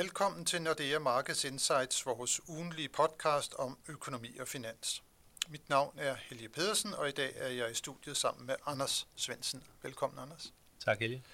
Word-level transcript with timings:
Velkommen 0.00 0.44
til 0.44 0.62
Nordea 0.62 0.98
Markets 0.98 1.44
Insights, 1.44 2.06
vores 2.06 2.48
ugenlige 2.48 2.88
podcast 2.88 3.54
om 3.54 3.78
økonomi 3.88 4.36
og 4.38 4.48
finans. 4.48 5.02
Mit 5.48 5.68
navn 5.68 5.98
er 5.98 6.14
Helge 6.14 6.48
Pedersen, 6.48 6.94
og 6.94 7.08
i 7.08 7.12
dag 7.12 7.32
er 7.36 7.48
jeg 7.48 7.70
i 7.70 7.74
studiet 7.74 8.16
sammen 8.16 8.46
med 8.46 8.54
Anders 8.66 9.08
Svensen. 9.16 9.62
Velkommen, 9.82 10.18
Anders. 10.18 10.52
Tak, 10.84 10.98
Helge. 10.98 11.24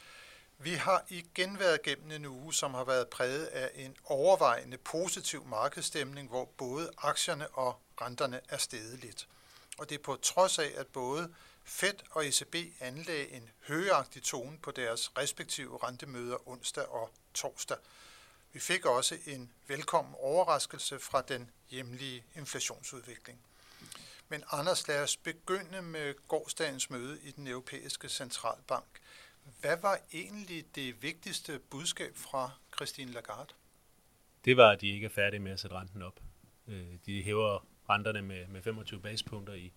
Vi 0.59 0.75
har 0.75 1.05
igen 1.09 1.59
været 1.59 1.83
gennem 1.83 2.11
en 2.11 2.25
uge, 2.25 2.55
som 2.55 2.75
har 2.75 2.85
været 2.85 3.09
præget 3.09 3.47
af 3.47 3.71
en 3.75 3.97
overvejende 4.05 4.79
positiv 4.79 5.45
markedsstemning, 5.45 6.29
hvor 6.29 6.45
både 6.45 6.91
aktierne 6.99 7.49
og 7.49 7.81
renterne 8.01 8.41
er 8.49 8.59
steget 8.59 8.99
lidt. 8.99 9.29
Og 9.79 9.89
det 9.89 9.95
er 9.95 10.03
på 10.03 10.17
trods 10.23 10.59
af, 10.59 10.73
at 10.77 10.87
både 10.87 11.35
Fed 11.65 11.95
og 12.11 12.27
ECB 12.27 12.57
anlagde 12.81 13.29
en 13.29 13.51
højagtig 13.69 14.23
tone 14.23 14.59
på 14.59 14.71
deres 14.71 15.19
respektive 15.19 15.79
rentemøder 15.83 16.49
onsdag 16.49 16.87
og 16.89 17.11
torsdag. 17.35 17.77
Vi 18.53 18.61
fik 18.61 18.87
også 18.87 19.17
en 19.27 19.53
velkommen 19.69 20.15
overraskelse 20.19 20.99
fra 20.99 21.23
den 21.23 21.51
hjemlige 21.71 22.25
inflationsudvikling. 22.37 23.39
Men 24.29 24.45
Anders, 24.53 24.89
lad 24.89 25.03
os 25.03 25.17
begynde 25.17 25.83
med 25.83 26.15
gårdsdagens 26.29 26.91
møde 26.91 27.19
i 27.23 27.31
den 27.31 27.47
europæiske 27.47 28.09
centralbank. 28.09 29.01
Hvad 29.61 29.77
var 29.83 29.99
egentlig 30.13 30.65
det 30.75 31.03
vigtigste 31.03 31.59
budskab 31.71 32.17
fra 32.17 32.51
Christine 32.77 33.13
Lagarde? 33.13 33.55
Det 34.45 34.57
var, 34.57 34.71
at 34.71 34.81
de 34.81 34.89
ikke 34.89 35.05
er 35.05 35.11
færdige 35.11 35.41
med 35.41 35.53
at 35.53 35.61
sætte 35.61 35.77
renten 35.77 36.03
op. 36.03 36.21
Øh, 36.69 36.87
de 37.07 37.23
hæver 37.23 37.67
renterne 37.91 38.23
med, 38.23 38.47
med 38.47 38.63
25 38.63 39.01
basepunkter 39.01 39.55
i, 39.55 39.73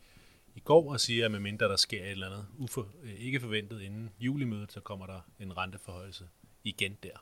i 0.55 0.59
går 0.59 0.93
og 0.93 0.99
siger, 0.99 1.25
at 1.25 1.31
medmindre 1.31 1.65
der 1.65 1.75
sker 1.75 2.03
et 2.03 2.11
eller 2.11 2.27
andet 2.27 2.47
ufor, 2.57 2.87
øh, 3.03 3.13
ikke 3.13 3.39
forventet 3.39 3.81
inden 3.81 4.09
julimødet, 4.19 4.71
så 4.71 4.79
kommer 4.79 5.05
der 5.05 5.21
en 5.39 5.57
renteforhøjelse 5.57 6.29
igen 6.63 6.97
der. 7.03 7.17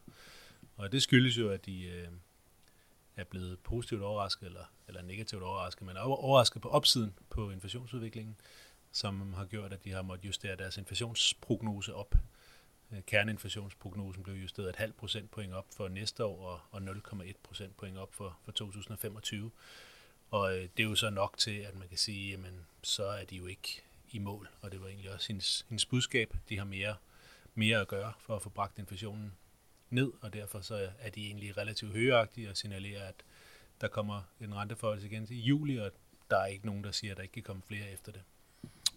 Og 0.77 0.91
det 0.91 1.01
skyldes 1.01 1.37
jo, 1.37 1.49
at 1.49 1.65
de 1.65 1.83
øh, 1.83 2.07
er 3.15 3.23
blevet 3.23 3.59
positivt 3.59 4.01
overrasket, 4.01 4.45
eller, 4.45 4.65
eller 4.87 5.01
negativt 5.01 5.43
overrasket, 5.43 5.87
men 5.87 5.97
overrasket 5.97 6.61
på 6.61 6.69
opsiden 6.69 7.13
på 7.29 7.51
inflationsudviklingen, 7.51 8.35
som 8.91 9.33
har 9.33 9.45
gjort, 9.45 9.73
at 9.73 9.83
de 9.83 9.91
har 9.91 10.01
måttet 10.01 10.25
justere 10.25 10.55
deres 10.55 10.77
inflationsprognose 10.77 11.95
op. 11.95 12.15
Øh, 12.91 13.01
kerneinflationsprognosen 13.01 14.23
blev 14.23 14.35
justeret 14.35 14.69
et 14.69 14.75
halvt 14.75 14.97
procentpoint 14.97 15.53
op 15.53 15.65
for 15.75 15.87
næste 15.87 16.25
år, 16.25 16.45
og, 16.45 16.59
og 16.71 16.81
0,1 16.81 17.33
procentpoint 17.43 17.97
op 17.97 18.13
for, 18.13 18.37
for 18.45 18.51
2025. 18.51 19.51
Og 20.31 20.57
øh, 20.57 20.69
det 20.77 20.83
er 20.83 20.89
jo 20.89 20.95
så 20.95 21.09
nok 21.09 21.37
til, 21.37 21.59
at 21.59 21.75
man 21.75 21.87
kan 21.87 21.97
sige, 21.97 22.31
jamen 22.31 22.65
så 22.83 23.05
er 23.05 23.25
de 23.25 23.35
jo 23.35 23.45
ikke 23.45 23.81
i 24.11 24.19
mål. 24.19 24.49
Og 24.61 24.71
det 24.71 24.81
var 24.81 24.87
egentlig 24.87 25.13
også 25.13 25.27
hendes, 25.27 25.65
hendes 25.69 25.85
budskab. 25.85 26.33
De 26.49 26.57
har 26.57 26.65
mere, 26.65 26.95
mere 27.55 27.81
at 27.81 27.87
gøre 27.87 28.13
for 28.19 28.35
at 28.35 28.41
få 28.41 28.49
bragt 28.49 28.79
inflationen 28.79 29.33
ned, 29.89 30.11
og 30.21 30.33
derfor 30.33 30.61
så 30.61 30.89
er 30.99 31.09
de 31.09 31.25
egentlig 31.25 31.57
relativt 31.57 31.91
højagtige 31.91 32.49
og 32.49 32.57
signalerer, 32.57 33.07
at 33.07 33.15
der 33.81 33.87
kommer 33.87 34.21
en 34.41 34.55
renteforholdelse 34.55 35.07
igen 35.07 35.27
til 35.27 35.43
juli, 35.43 35.77
og 35.77 35.91
der 36.29 36.37
er 36.37 36.45
ikke 36.45 36.65
nogen, 36.65 36.83
der 36.83 36.91
siger, 36.91 37.11
at 37.13 37.17
der 37.17 37.23
ikke 37.23 37.33
kan 37.33 37.43
komme 37.43 37.61
flere 37.67 37.91
efter 37.91 38.11
det. 38.11 38.21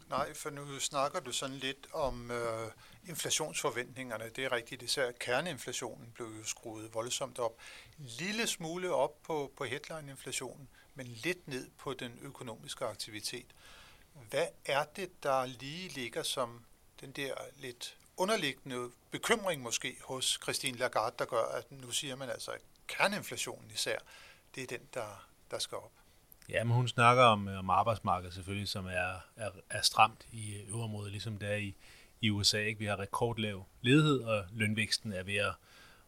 Nej, 0.08 0.34
for 0.34 0.50
nu 0.50 0.78
snakker 0.78 1.20
du 1.20 1.32
sådan 1.32 1.56
lidt 1.56 1.86
om 1.92 2.30
øh, 2.30 2.70
inflationsforventningerne. 3.08 4.24
Det 4.36 4.44
er 4.44 4.52
rigtigt, 4.52 4.82
især 4.82 5.10
kerneinflationen 5.10 6.12
blev 6.14 6.26
jo 6.38 6.44
skruet 6.44 6.94
voldsomt 6.94 7.38
op. 7.38 7.58
Lille 7.98 8.46
smule 8.46 8.94
op 8.94 9.22
på, 9.22 9.52
på 9.56 9.64
headline-inflationen, 9.64 10.68
men 10.94 11.06
lidt 11.06 11.48
ned 11.48 11.70
på 11.78 11.94
den 11.94 12.18
økonomiske 12.22 12.84
aktivitet. 12.84 13.46
Hvad 14.30 14.46
er 14.64 14.84
det, 14.84 15.22
der 15.22 15.46
lige 15.46 15.88
ligger 15.88 16.22
som 16.22 16.64
den 17.00 17.12
der 17.12 17.34
lidt 17.56 17.96
underliggende 18.16 18.90
bekymring 19.10 19.62
måske 19.62 19.96
hos 20.04 20.38
Christine 20.42 20.78
Lagarde, 20.78 21.14
der 21.18 21.24
gør, 21.24 21.42
at 21.42 21.70
nu 21.70 21.90
siger 21.90 22.16
man 22.16 22.30
altså, 22.30 22.50
at 22.50 22.60
kerneinflationen 22.86 23.70
især, 23.74 23.98
det 24.54 24.62
er 24.62 24.66
den, 24.66 24.88
der, 24.94 25.26
der 25.50 25.58
skal 25.58 25.76
op. 25.76 25.92
Ja, 26.48 26.64
men 26.64 26.74
hun 26.74 26.88
snakker 26.88 27.22
om, 27.22 27.48
om 27.48 27.70
arbejdsmarkedet 27.70 28.34
selvfølgelig, 28.34 28.68
som 28.68 28.86
er, 28.86 29.20
er, 29.36 29.50
er 29.70 29.82
stramt 29.82 30.26
i 30.32 30.54
øvrigt, 30.68 31.10
ligesom 31.10 31.38
det 31.38 31.48
er 31.48 31.56
i, 31.56 31.74
i 32.20 32.30
USA. 32.30 32.58
Ikke? 32.58 32.78
Vi 32.78 32.84
har 32.84 32.98
rekordlav 32.98 33.66
ledighed, 33.80 34.20
og 34.20 34.44
lønvæksten 34.52 35.12
er 35.12 35.22
ved 35.22 35.36
at, 35.36 35.54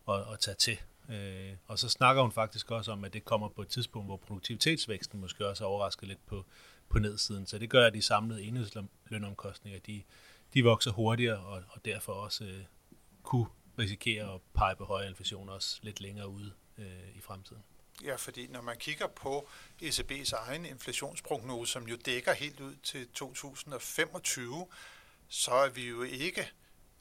at, 0.08 0.32
at 0.32 0.40
tage 0.40 0.54
til. 0.54 0.78
Øh, 1.08 1.52
og 1.66 1.78
så 1.78 1.88
snakker 1.88 2.22
hun 2.22 2.32
faktisk 2.32 2.70
også 2.70 2.92
om, 2.92 3.04
at 3.04 3.12
det 3.12 3.24
kommer 3.24 3.48
på 3.48 3.62
et 3.62 3.68
tidspunkt, 3.68 4.08
hvor 4.08 4.16
produktivitetsvæksten 4.16 5.20
måske 5.20 5.46
også 5.46 5.64
er 5.64 5.68
overrasket 5.68 6.08
lidt 6.08 6.26
på, 6.26 6.44
på 6.88 6.98
nedsiden. 6.98 7.46
Så 7.46 7.58
det 7.58 7.70
gør, 7.70 7.86
at 7.86 7.94
de 7.94 8.02
samlede 8.02 8.42
enhedslønomkostninger, 8.42 9.80
de, 9.80 10.02
de 10.54 10.64
vokser 10.64 10.90
hurtigere, 10.90 11.38
og, 11.38 11.62
og 11.68 11.84
derfor 11.84 12.12
også 12.12 12.44
øh, 12.44 12.64
kunne 13.22 13.46
risikere 13.78 14.34
at 14.34 14.40
pege 14.54 14.76
på 14.76 14.84
højere 14.84 15.08
inflation 15.08 15.48
også 15.48 15.78
lidt 15.82 16.00
længere 16.00 16.28
ude 16.28 16.52
øh, 16.78 17.16
i 17.16 17.20
fremtiden. 17.20 17.62
Ja, 18.04 18.16
fordi 18.16 18.46
når 18.46 18.60
man 18.60 18.76
kigger 18.76 19.06
på 19.06 19.48
ECB's 19.82 20.32
egen 20.36 20.66
inflationsprognose, 20.66 21.72
som 21.72 21.88
jo 21.88 21.96
dækker 21.96 22.32
helt 22.32 22.60
ud 22.60 22.76
til 22.82 23.08
2025, 23.08 24.66
så 25.28 25.50
er 25.50 25.68
vi 25.68 25.88
jo 25.88 26.02
ikke 26.02 26.50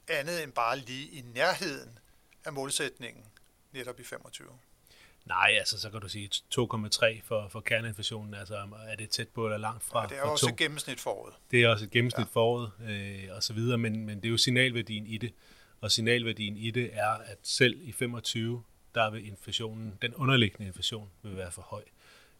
andet 0.08 0.42
end 0.42 0.52
bare 0.52 0.78
lige 0.78 1.08
i 1.10 1.20
nærheden 1.20 1.98
af 2.44 2.52
målsætningen 2.52 3.24
netop 3.72 4.00
i 4.00 4.04
25. 4.04 4.48
Nej, 5.24 5.54
altså 5.58 5.80
så 5.80 5.90
kan 5.90 6.00
du 6.00 6.08
sige 6.08 6.30
2,3 6.54 7.20
for, 7.24 7.48
for 7.48 7.60
kerneinflationen. 7.60 8.34
Altså 8.34 8.68
er 8.86 8.96
det 8.96 9.10
tæt 9.10 9.28
på 9.28 9.44
eller 9.44 9.58
langt 9.58 9.84
fra? 9.84 10.02
Ja, 10.02 10.08
det 10.08 10.18
er 10.18 10.22
også 10.22 10.48
et 10.48 10.56
gennemsnit 10.56 11.00
for 11.00 11.10
året. 11.10 11.34
Det 11.50 11.62
er 11.62 11.68
også 11.68 11.84
et 11.84 11.90
gennemsnit 11.90 12.26
ja. 12.26 12.30
for 12.32 12.44
året 12.44 12.70
øh, 12.88 13.36
og 13.36 13.42
så 13.42 13.52
videre, 13.52 13.78
men, 13.78 14.06
men 14.06 14.16
det 14.16 14.24
er 14.24 14.30
jo 14.30 14.36
signalværdien 14.36 15.06
i 15.06 15.18
det. 15.18 15.32
Og 15.80 15.90
signalværdien 15.90 16.56
i 16.56 16.70
det 16.70 16.90
er, 16.92 17.10
at 17.10 17.38
selv 17.42 17.80
i 17.82 17.92
25, 17.92 18.62
der 18.94 19.10
vil 19.10 19.26
inflationen, 19.26 19.98
den 20.02 20.14
underliggende 20.14 20.66
inflation, 20.66 21.10
vil 21.22 21.36
være 21.36 21.52
for 21.52 21.62
høj 21.62 21.82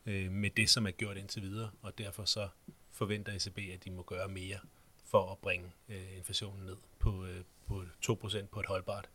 øh, 0.07 0.31
med 0.31 0.51
det, 0.51 0.71
som 0.71 0.87
er 0.87 0.91
gjort 0.91 1.17
indtil 1.17 1.43
videre. 1.43 1.71
Og 1.83 1.99
derfor 1.99 2.25
så 2.25 2.49
forventer 2.93 3.33
ECB, 3.33 3.59
at 3.75 3.85
de 3.85 3.91
må 3.91 4.03
gøre 4.03 4.29
mere 4.29 4.59
for 5.05 5.33
at 5.33 5.39
bringe 5.39 5.73
øh, 5.89 6.17
inflationen 6.17 6.67
ned 6.67 6.77
på, 6.99 7.25
øh, 7.25 7.41
på 7.67 7.85
2% 8.07 8.47
på 8.47 8.61
et 8.61 8.67
holdbart, 8.67 9.09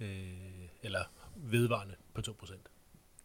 øh, 0.00 0.68
eller 0.82 1.04
vedvarende 1.36 1.94
på 2.14 2.20
2%. 2.20 2.75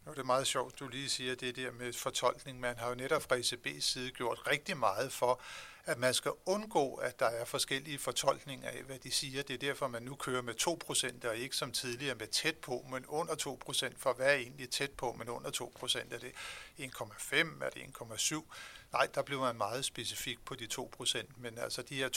Jo, 0.07 0.12
det 0.12 0.19
er 0.19 0.23
meget 0.23 0.47
sjovt, 0.47 0.79
du 0.79 0.88
lige 0.88 1.09
siger 1.09 1.35
det 1.35 1.56
der 1.56 1.72
med 1.72 1.94
fortolkning. 1.94 2.59
Man 2.59 2.78
har 2.78 2.89
jo 2.89 2.95
netop 2.95 3.23
fra 3.23 3.35
ECB's 3.35 3.81
side 3.81 4.12
gjort 4.12 4.47
rigtig 4.47 4.78
meget 4.78 5.12
for, 5.12 5.41
at 5.85 5.97
man 5.97 6.13
skal 6.13 6.31
undgå, 6.45 6.95
at 6.95 7.19
der 7.19 7.25
er 7.25 7.45
forskellige 7.45 8.00
fortolkninger 8.00 8.69
af, 8.69 8.84
hvad 8.84 9.00
de 9.00 9.12
siger. 9.12 9.44
Det 9.44 9.53
er 9.53 9.57
derfor, 9.57 9.88
man 9.88 10.03
nu 10.03 10.16
kører 10.16 10.41
med 10.41 10.53
2% 11.23 11.29
og 11.29 11.38
ikke 11.38 11.56
som 11.56 11.72
tidligere 11.72 12.16
med 12.16 12.28
tæt 12.28 12.57
på, 12.57 12.85
men 12.91 13.06
under 13.06 13.34
2%. 13.34 13.94
For 13.97 14.13
hvad 14.13 14.28
er 14.28 14.34
egentlig 14.34 14.69
tæt 14.69 14.91
på, 14.91 15.16
men 15.19 15.29
under 15.29 15.51
2%? 15.51 16.13
Er 16.13 16.19
det 16.19 16.31
1,5? 16.79 17.63
Er 17.63 17.69
det 17.69 17.81
1,7? 17.81 18.44
Nej, 18.94 19.07
der 19.16 19.22
blev 19.22 19.39
man 19.39 19.57
meget 19.57 19.85
specifik 19.85 20.45
på 20.45 20.56
de 20.56 20.68
2%, 20.73 21.23
men 21.38 21.57
altså 21.57 21.81
de 21.81 21.95
her 21.95 22.09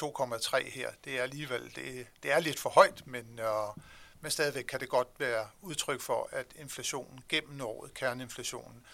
2,3 0.59 0.71
her, 0.71 0.91
det 1.05 1.19
er 1.19 1.23
alligevel, 1.23 1.73
det, 1.77 2.07
det 2.23 2.33
er 2.33 2.41
lidt 2.41 2.61
for 2.61 2.71
højt, 2.71 3.07
men 3.07 3.39
øh, 3.39 3.85
men 4.25 4.31
stadigvæk 4.31 4.65
kan 4.65 4.81
det 4.81 4.89
godt 4.89 5.09
være 5.19 5.49
udtryk 5.63 6.01
for, 6.01 6.29
at 6.33 6.47
inflationen 6.59 7.21
gennem 7.29 7.61
året, 7.61 7.95
kerneinflationen, 7.95 8.87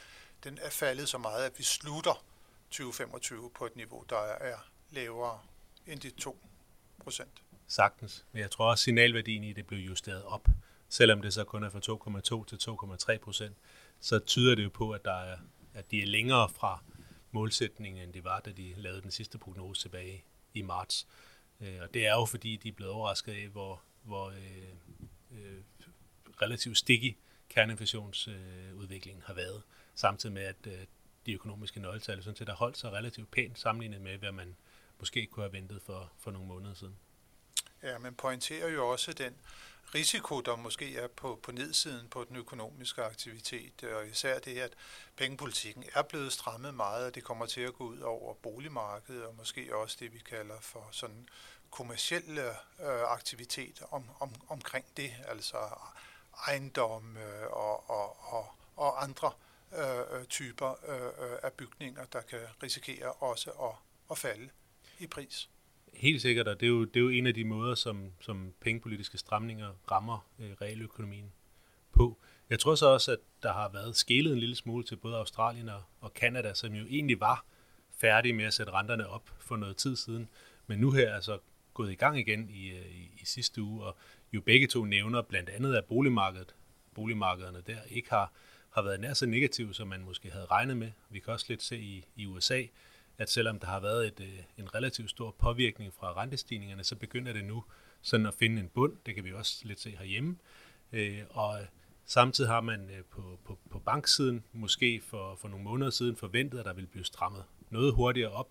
den 0.44 0.58
er 0.62 0.70
faldet 0.70 1.08
så 1.08 1.18
meget, 1.18 1.44
at 1.44 1.58
vi 1.58 1.62
slutter 1.62 2.24
2025 2.70 3.50
på 3.50 3.66
et 3.66 3.76
niveau, 3.76 4.04
der 4.08 4.18
er 4.18 4.56
lavere 4.90 5.40
end 5.86 6.00
de 6.00 6.10
2 6.10 6.38
procent. 7.04 7.42
Sagtens. 7.68 8.24
Men 8.32 8.42
jeg 8.42 8.50
tror 8.50 8.70
også, 8.70 8.80
at 8.80 8.84
signalværdien 8.84 9.44
i 9.44 9.52
det 9.52 9.66
blev 9.66 9.78
justeret 9.78 10.24
op. 10.24 10.48
Selvom 10.88 11.22
det 11.22 11.34
så 11.34 11.44
kun 11.44 11.64
er 11.64 11.70
fra 11.70 12.40
2,2 12.40 12.44
til 12.44 12.70
2,3 13.14 13.18
procent, 13.18 13.56
så 14.00 14.18
tyder 14.18 14.54
det 14.54 14.64
jo 14.64 14.70
på, 14.74 14.90
at, 14.90 15.04
der 15.04 15.20
er, 15.20 15.36
at 15.74 15.90
de 15.90 16.02
er 16.02 16.06
længere 16.06 16.48
fra 16.48 16.82
målsætningen, 17.30 18.02
end 18.02 18.12
de 18.12 18.24
var, 18.24 18.40
da 18.40 18.50
de 18.52 18.74
lavede 18.76 19.02
den 19.02 19.10
sidste 19.10 19.38
prognose 19.38 19.82
tilbage 19.82 20.24
i 20.54 20.62
marts. 20.62 21.06
Øh, 21.60 21.78
og 21.82 21.94
det 21.94 22.06
er 22.06 22.12
jo 22.12 22.24
fordi, 22.24 22.56
de 22.56 22.68
er 22.68 22.72
blevet 22.72 22.92
overrasket 22.92 23.32
af, 23.32 23.48
hvor, 23.48 23.82
hvor 24.02 24.28
øh, 24.28 24.74
øh, 25.30 25.62
relativt 26.42 26.78
sticky 26.78 27.16
kerneinflationsudviklingen 27.48 29.22
øh, 29.22 29.26
har 29.26 29.34
været, 29.34 29.62
samtidig 29.94 30.32
med, 30.32 30.42
at 30.42 30.66
øh, 30.66 30.86
de 31.26 31.32
økonomiske 31.32 31.80
nøgletal 31.80 32.22
sådan 32.22 32.36
set 32.36 32.48
har 32.48 32.56
holdt 32.56 32.78
sig 32.78 32.92
relativt 32.92 33.30
pænt 33.30 33.58
sammenlignet 33.58 34.00
med, 34.00 34.18
hvad 34.18 34.32
man 34.32 34.56
måske 34.98 35.26
kunne 35.26 35.44
have 35.44 35.52
ventet 35.52 35.82
for, 35.82 36.12
for 36.18 36.30
nogle 36.30 36.48
måneder 36.48 36.74
siden. 36.74 36.96
Ja, 37.82 37.98
man 37.98 38.14
pointerer 38.14 38.68
jo 38.68 38.88
også 38.88 39.12
den 39.12 39.36
risiko, 39.94 40.40
der 40.40 40.56
måske 40.56 40.96
er 40.96 41.08
på, 41.08 41.40
på 41.42 41.52
nedsiden 41.52 42.08
på 42.08 42.24
den 42.24 42.36
økonomiske 42.36 43.02
aktivitet, 43.02 43.84
og 43.84 44.06
især 44.06 44.38
det, 44.38 44.58
at 44.58 44.72
pengepolitikken 45.16 45.84
er 45.94 46.02
blevet 46.02 46.32
strammet 46.32 46.74
meget, 46.74 47.06
og 47.06 47.14
det 47.14 47.24
kommer 47.24 47.46
til 47.46 47.60
at 47.60 47.74
gå 47.74 47.84
ud 47.84 47.98
over 47.98 48.34
boligmarkedet, 48.34 49.24
og 49.24 49.34
måske 49.34 49.76
også 49.76 49.96
det, 50.00 50.12
vi 50.12 50.18
kalder 50.18 50.60
for 50.60 50.88
sådan 50.90 51.28
kommersielle 51.70 52.50
øh, 52.80 53.02
aktiviteter 53.12 53.94
om, 53.94 54.04
om, 54.20 54.34
omkring 54.48 54.86
det, 54.96 55.12
altså 55.28 55.58
ejendom 56.46 57.16
øh, 57.16 57.46
og, 57.50 57.90
og, 57.90 58.32
og, 58.32 58.46
og 58.76 59.02
andre 59.02 59.32
øh, 59.72 60.20
øh 60.20 60.26
typer 60.26 60.74
øh, 60.88 61.32
øh, 61.32 61.38
af 61.42 61.52
bygninger, 61.52 62.04
der 62.04 62.20
kan 62.20 62.40
risikere 62.62 63.12
også 63.12 63.50
at, 63.50 63.74
at 64.10 64.18
falde 64.18 64.50
i 64.98 65.06
pris. 65.06 65.48
Helt 66.00 66.22
sikkert, 66.22 66.48
og 66.48 66.60
det 66.60 66.66
er 66.66 66.70
jo, 66.70 66.84
det 66.84 66.96
er 66.96 67.00
jo 67.00 67.08
en 67.08 67.26
af 67.26 67.34
de 67.34 67.44
måder, 67.44 67.74
som, 67.74 68.12
som 68.20 68.54
pengepolitiske 68.60 69.18
stramninger 69.18 69.70
rammer 69.90 70.26
øh, 70.38 70.50
realøkonomien 70.60 71.32
på. 71.92 72.18
Jeg 72.50 72.60
tror 72.60 72.74
så 72.74 72.86
også, 72.86 73.12
at 73.12 73.18
der 73.42 73.52
har 73.52 73.68
været 73.72 73.96
skælet 73.96 74.32
en 74.32 74.38
lille 74.38 74.54
smule 74.54 74.84
til 74.84 74.96
både 74.96 75.16
Australien 75.16 75.68
og, 75.68 75.82
og 76.00 76.12
Canada, 76.14 76.54
som 76.54 76.72
jo 76.72 76.84
egentlig 76.88 77.20
var 77.20 77.44
færdige 77.98 78.32
med 78.32 78.44
at 78.44 78.54
sætte 78.54 78.72
renterne 78.72 79.08
op 79.08 79.30
for 79.38 79.56
noget 79.56 79.76
tid 79.76 79.96
siden, 79.96 80.28
men 80.66 80.78
nu 80.78 80.90
her 80.90 81.08
er 81.08 81.20
så 81.20 81.38
gået 81.74 81.92
i 81.92 81.94
gang 81.94 82.18
igen 82.18 82.50
i, 82.50 82.70
øh, 82.70 82.86
i, 82.86 83.10
i 83.22 83.24
sidste 83.24 83.62
uge, 83.62 83.84
og 83.84 83.96
jo 84.32 84.40
begge 84.40 84.66
to 84.66 84.84
nævner 84.84 85.22
blandt 85.22 85.48
andet, 85.48 85.74
at 85.74 85.84
boligmarkedet, 85.84 86.54
boligmarkederne 86.94 87.62
der 87.66 87.78
ikke 87.88 88.10
har, 88.10 88.32
har 88.70 88.82
været 88.82 89.00
nær 89.00 89.14
så 89.14 89.26
negative, 89.26 89.74
som 89.74 89.88
man 89.88 90.00
måske 90.00 90.30
havde 90.30 90.46
regnet 90.46 90.76
med. 90.76 90.90
Vi 91.10 91.18
kan 91.18 91.32
også 91.32 91.46
lidt 91.48 91.62
se 91.62 91.78
i, 91.78 92.04
i 92.16 92.26
USA, 92.26 92.62
at 93.20 93.30
selvom 93.30 93.58
der 93.58 93.66
har 93.66 93.80
været 93.80 94.06
et, 94.06 94.20
øh, 94.20 94.38
en 94.58 94.74
relativt 94.74 95.10
stor 95.10 95.30
påvirkning 95.38 95.92
fra 95.94 96.22
rentestigningerne, 96.22 96.84
så 96.84 96.96
begynder 96.96 97.32
det 97.32 97.44
nu 97.44 97.64
sådan 98.02 98.26
at 98.26 98.34
finde 98.34 98.60
en 98.60 98.68
bund. 98.68 98.96
Det 99.06 99.14
kan 99.14 99.24
vi 99.24 99.32
også 99.32 99.60
lidt 99.64 99.80
se 99.80 99.90
herhjemme. 99.90 100.36
Øh, 100.92 101.22
og 101.30 101.58
samtidig 102.06 102.50
har 102.50 102.60
man 102.60 102.90
øh, 102.90 103.04
på, 103.04 103.38
på, 103.44 103.58
på 103.70 103.78
banksiden 103.78 104.44
måske 104.52 105.00
for, 105.00 105.36
for 105.40 105.48
nogle 105.48 105.64
måneder 105.64 105.90
siden 105.90 106.16
forventet, 106.16 106.58
at 106.58 106.64
der 106.64 106.72
ville 106.72 106.88
blive 106.88 107.04
strammet 107.04 107.44
noget 107.70 107.94
hurtigere 107.94 108.30
op 108.30 108.48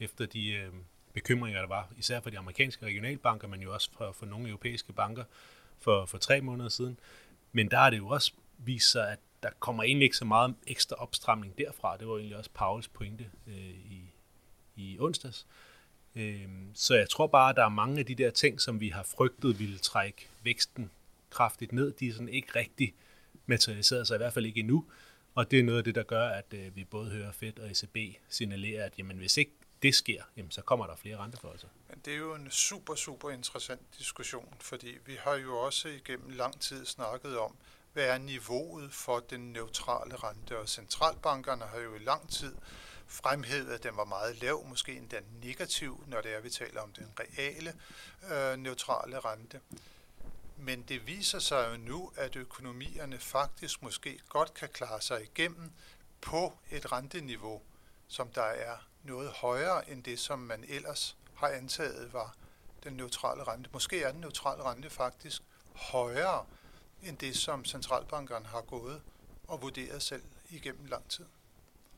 efter 0.00 0.26
de, 0.26 0.70
bekymringer, 1.12 1.60
der 1.60 1.68
var, 1.68 1.88
især 1.98 2.20
for 2.20 2.30
de 2.30 2.38
amerikanske 2.38 2.86
regionalbanker, 2.86 3.48
men 3.48 3.60
jo 3.60 3.74
også 3.74 3.90
for, 3.96 4.12
for 4.12 4.26
nogle 4.26 4.48
europæiske 4.48 4.92
banker 4.92 5.24
for, 5.78 6.06
for 6.06 6.18
tre 6.18 6.40
måneder 6.40 6.68
siden. 6.68 6.98
Men 7.52 7.70
der 7.70 7.78
er 7.78 7.90
det 7.90 7.98
jo 7.98 8.08
også 8.08 8.32
vist 8.58 8.90
sig, 8.90 9.12
at 9.12 9.18
der 9.42 9.50
kommer 9.58 9.82
egentlig 9.82 10.04
ikke 10.04 10.16
så 10.16 10.24
meget 10.24 10.54
ekstra 10.66 10.96
opstramning 10.96 11.58
derfra. 11.58 11.96
Det 11.96 12.08
var 12.08 12.16
egentlig 12.16 12.36
også 12.36 12.50
Pauls 12.54 12.88
pointe 12.88 13.30
øh, 13.46 13.54
i, 13.68 14.11
i 14.82 14.96
onsdags. 15.00 15.46
Øhm, 16.16 16.70
så 16.74 16.94
jeg 16.94 17.08
tror 17.08 17.26
bare, 17.26 17.50
at 17.50 17.56
der 17.56 17.64
er 17.64 17.68
mange 17.68 17.98
af 17.98 18.06
de 18.06 18.14
der 18.14 18.30
ting, 18.30 18.60
som 18.60 18.80
vi 18.80 18.88
har 18.88 19.02
frygtet 19.02 19.58
ville 19.58 19.78
trække 19.78 20.28
væksten 20.42 20.90
kraftigt 21.30 21.72
ned, 21.72 21.92
de 21.92 22.08
er 22.08 22.12
sådan 22.12 22.28
ikke 22.28 22.48
rigtig 22.56 22.94
materialiseret 23.46 24.06
sig, 24.06 24.14
i 24.14 24.18
hvert 24.18 24.32
fald 24.32 24.46
ikke 24.46 24.60
endnu. 24.60 24.84
Og 25.34 25.50
det 25.50 25.58
er 25.58 25.62
noget 25.62 25.78
af 25.78 25.84
det, 25.84 25.94
der 25.94 26.02
gør, 26.02 26.28
at 26.28 26.54
øh, 26.54 26.76
vi 26.76 26.84
både 26.84 27.10
hører 27.10 27.32
Fed 27.32 27.58
og 27.58 27.70
ECB 27.70 28.16
signalere, 28.28 28.84
at 28.84 28.98
jamen, 28.98 29.16
hvis 29.16 29.36
ikke 29.36 29.52
det 29.82 29.94
sker, 29.94 30.22
jamen, 30.36 30.50
så 30.50 30.62
kommer 30.62 30.86
der 30.86 30.96
flere 30.96 31.16
renteforholdelser. 31.16 31.68
Men 31.88 31.98
det 32.04 32.12
er 32.12 32.18
jo 32.18 32.34
en 32.34 32.50
super, 32.50 32.94
super 32.94 33.30
interessant 33.30 33.80
diskussion, 33.98 34.54
fordi 34.60 34.98
vi 35.06 35.16
har 35.18 35.34
jo 35.34 35.58
også 35.58 35.88
igennem 35.88 36.30
lang 36.30 36.60
tid 36.60 36.86
snakket 36.86 37.38
om, 37.38 37.56
hvad 37.92 38.04
er 38.04 38.18
niveauet 38.18 38.92
for 38.92 39.20
den 39.20 39.52
neutrale 39.52 40.16
rente, 40.16 40.58
og 40.58 40.68
centralbankerne 40.68 41.64
har 41.64 41.78
jo 41.78 41.94
i 41.94 41.98
lang 41.98 42.28
tid 42.28 42.54
fremhævet, 43.12 43.72
at 43.72 43.82
den 43.82 43.96
var 43.96 44.04
meget 44.04 44.42
lav, 44.42 44.66
måske 44.68 44.96
endda 44.96 45.20
negativ, 45.42 46.04
når 46.06 46.20
det 46.20 46.34
er, 46.34 46.40
vi 46.40 46.50
taler 46.50 46.80
om 46.80 46.92
den 46.92 47.12
reale 47.20 47.74
øh, 48.30 48.58
neutrale 48.58 49.18
rente. 49.18 49.60
Men 50.56 50.82
det 50.82 51.06
viser 51.06 51.38
sig 51.38 51.68
jo 51.72 51.76
nu, 51.76 52.12
at 52.16 52.36
økonomierne 52.36 53.18
faktisk 53.18 53.82
måske 53.82 54.20
godt 54.28 54.54
kan 54.54 54.68
klare 54.68 55.00
sig 55.00 55.22
igennem 55.22 55.70
på 56.20 56.58
et 56.70 56.92
renteniveau, 56.92 57.62
som 58.08 58.28
der 58.28 58.42
er 58.42 58.76
noget 59.02 59.30
højere 59.30 59.90
end 59.90 60.04
det, 60.04 60.18
som 60.18 60.38
man 60.38 60.64
ellers 60.68 61.16
har 61.34 61.48
antaget 61.48 62.12
var 62.12 62.34
den 62.84 62.92
neutrale 62.92 63.44
rente. 63.44 63.70
Måske 63.72 64.02
er 64.02 64.12
den 64.12 64.20
neutrale 64.20 64.62
rente 64.62 64.90
faktisk 64.90 65.42
højere 65.74 66.46
end 67.02 67.18
det, 67.18 67.36
som 67.36 67.64
centralbankerne 67.64 68.46
har 68.46 68.60
gået 68.60 69.02
og 69.48 69.62
vurderet 69.62 70.02
selv 70.02 70.22
igennem 70.50 70.86
lang 70.86 71.08
tid. 71.08 71.24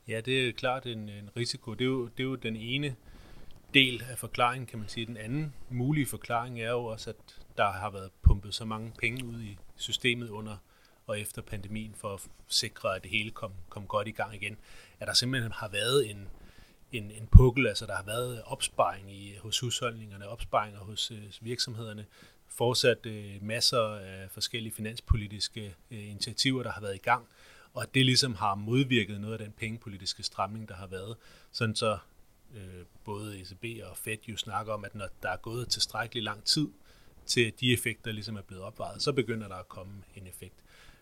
Ja, 0.07 0.21
det 0.21 0.47
er 0.47 0.53
klart 0.53 0.85
en, 0.85 1.09
en 1.09 1.29
risiko. 1.37 1.73
Det 1.73 1.81
er, 1.81 1.85
jo, 1.85 2.05
det 2.07 2.19
er 2.19 2.27
jo 2.27 2.35
den 2.35 2.55
ene 2.55 2.95
del 3.73 4.03
af 4.09 4.17
forklaringen, 4.17 4.67
kan 4.67 4.79
man 4.79 4.89
sige. 4.89 5.05
Den 5.05 5.17
anden 5.17 5.53
mulige 5.69 6.05
forklaring 6.05 6.61
er 6.61 6.71
jo 6.71 6.85
også, 6.85 7.09
at 7.09 7.15
der 7.57 7.71
har 7.71 7.89
været 7.89 8.11
pumpet 8.21 8.55
så 8.55 8.65
mange 8.65 8.93
penge 8.99 9.25
ud 9.25 9.41
i 9.41 9.57
systemet 9.75 10.29
under 10.29 10.57
og 11.07 11.19
efter 11.19 11.41
pandemien 11.41 11.95
for 11.95 12.13
at 12.13 12.27
sikre, 12.47 12.95
at 12.95 13.03
det 13.03 13.11
hele 13.11 13.31
kom, 13.31 13.51
kom 13.69 13.87
godt 13.87 14.07
i 14.07 14.11
gang 14.11 14.35
igen. 14.35 14.57
At 14.99 15.07
der 15.07 15.13
simpelthen 15.13 15.51
har 15.51 15.67
været 15.67 16.09
en, 16.09 16.27
en, 16.91 17.11
en 17.11 17.27
pukkel, 17.31 17.67
altså 17.67 17.85
der 17.85 17.95
har 17.95 18.03
været 18.03 18.41
opsparing 18.45 19.11
i, 19.11 19.35
hos 19.39 19.59
husholdningerne, 19.59 20.27
opsparinger 20.27 20.79
hos 20.79 21.11
øh, 21.11 21.23
virksomhederne, 21.41 22.05
fortsat 22.47 23.05
øh, 23.05 23.43
masser 23.43 23.95
af 23.95 24.31
forskellige 24.31 24.73
finanspolitiske 24.73 25.75
øh, 25.91 26.09
initiativer, 26.09 26.63
der 26.63 26.71
har 26.71 26.81
været 26.81 26.95
i 26.95 27.03
gang, 27.03 27.27
og 27.75 27.83
at 27.83 27.93
det 27.93 28.05
ligesom 28.05 28.35
har 28.35 28.55
modvirket 28.55 29.21
noget 29.21 29.33
af 29.33 29.39
den 29.39 29.51
pengepolitiske 29.51 30.23
stramning, 30.23 30.69
der 30.69 30.75
har 30.75 30.87
været, 30.87 31.15
sådan 31.51 31.75
så 31.75 31.97
øh, 32.55 32.85
både 33.03 33.41
ECB 33.41 33.65
og 33.83 33.97
Fed 33.97 34.17
jo 34.27 34.37
snakker 34.37 34.73
om, 34.73 34.85
at 34.85 34.95
når 34.95 35.07
der 35.23 35.29
er 35.29 35.37
gået 35.37 35.69
tilstrækkelig 35.69 36.23
lang 36.23 36.43
tid 36.43 36.67
til 37.25 37.41
at 37.41 37.59
de 37.59 37.73
effekter 37.73 38.11
ligesom 38.11 38.35
er 38.35 38.41
blevet 38.41 38.63
opvejet, 38.63 39.01
så 39.01 39.13
begynder 39.13 39.47
der 39.47 39.55
at 39.55 39.67
komme 39.67 39.93
en 40.15 40.27
effekt. 40.27 40.55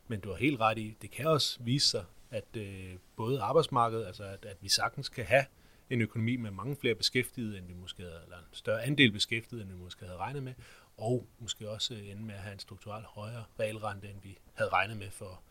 Men 0.08 0.20
du 0.20 0.30
har 0.30 0.36
helt 0.36 0.60
ret 0.60 0.78
i, 0.78 0.98
det 1.02 1.12
kan 1.12 1.26
også 1.28 1.58
vise 1.62 1.88
sig, 1.88 2.06
at 2.32 2.58
øh, 2.58 2.94
både 3.16 3.42
arbejdsmarkedet, 3.42 4.06
altså 4.06 4.24
at, 4.24 4.46
at 4.46 4.58
vi 4.62 4.70
sagtens 4.70 5.10
kan 5.10 5.26
have 5.26 5.46
en 5.90 6.02
økonomi 6.02 6.36
med 6.36 6.52
mange 6.52 6.76
flere 6.76 6.96
beskæftigede, 6.96 7.58
end 7.58 7.68
vi 7.68 7.74
måske 7.74 8.04
havde, 8.04 8.20
eller 8.24 8.38
en 8.38 8.44
større 8.52 8.84
andel 8.84 9.12
beskæftigede, 9.12 9.64
end 9.64 9.72
vi 9.72 9.78
måske 9.78 10.06
havde 10.06 10.18
regnet 10.18 10.44
med, 10.44 10.54
og 10.98 11.28
måske 11.40 11.70
også 11.70 11.94
øh, 11.94 12.10
ende 12.10 12.24
med 12.24 12.36
at 12.36 12.42
have 12.42 12.54
en 12.54 12.60
strukturelt 12.60 13.06
højere 13.06 13.44
realrente, 13.60 14.10
end 14.10 14.22
vi 14.24 14.38
havde 14.54 14.70
regnet 14.70 14.98
med 14.98 15.12
for, 15.12 15.42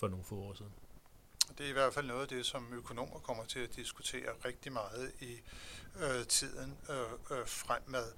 for 0.00 0.08
nogle 0.08 0.24
få 0.24 0.34
år 0.34 0.54
siden. 0.54 0.72
Det 1.58 1.66
er 1.66 1.70
i 1.70 1.72
hvert 1.72 1.94
fald 1.94 2.06
noget 2.06 2.22
af 2.22 2.28
det, 2.28 2.46
som 2.46 2.72
økonomer 2.72 3.18
kommer 3.18 3.44
til 3.44 3.58
at 3.58 3.76
diskutere 3.76 4.32
rigtig 4.44 4.72
meget 4.72 5.12
i 5.20 5.36
øh, 6.00 6.26
tiden 6.26 6.76
øh, 6.90 7.38
øh, 7.38 7.46
fremad. 7.46 8.12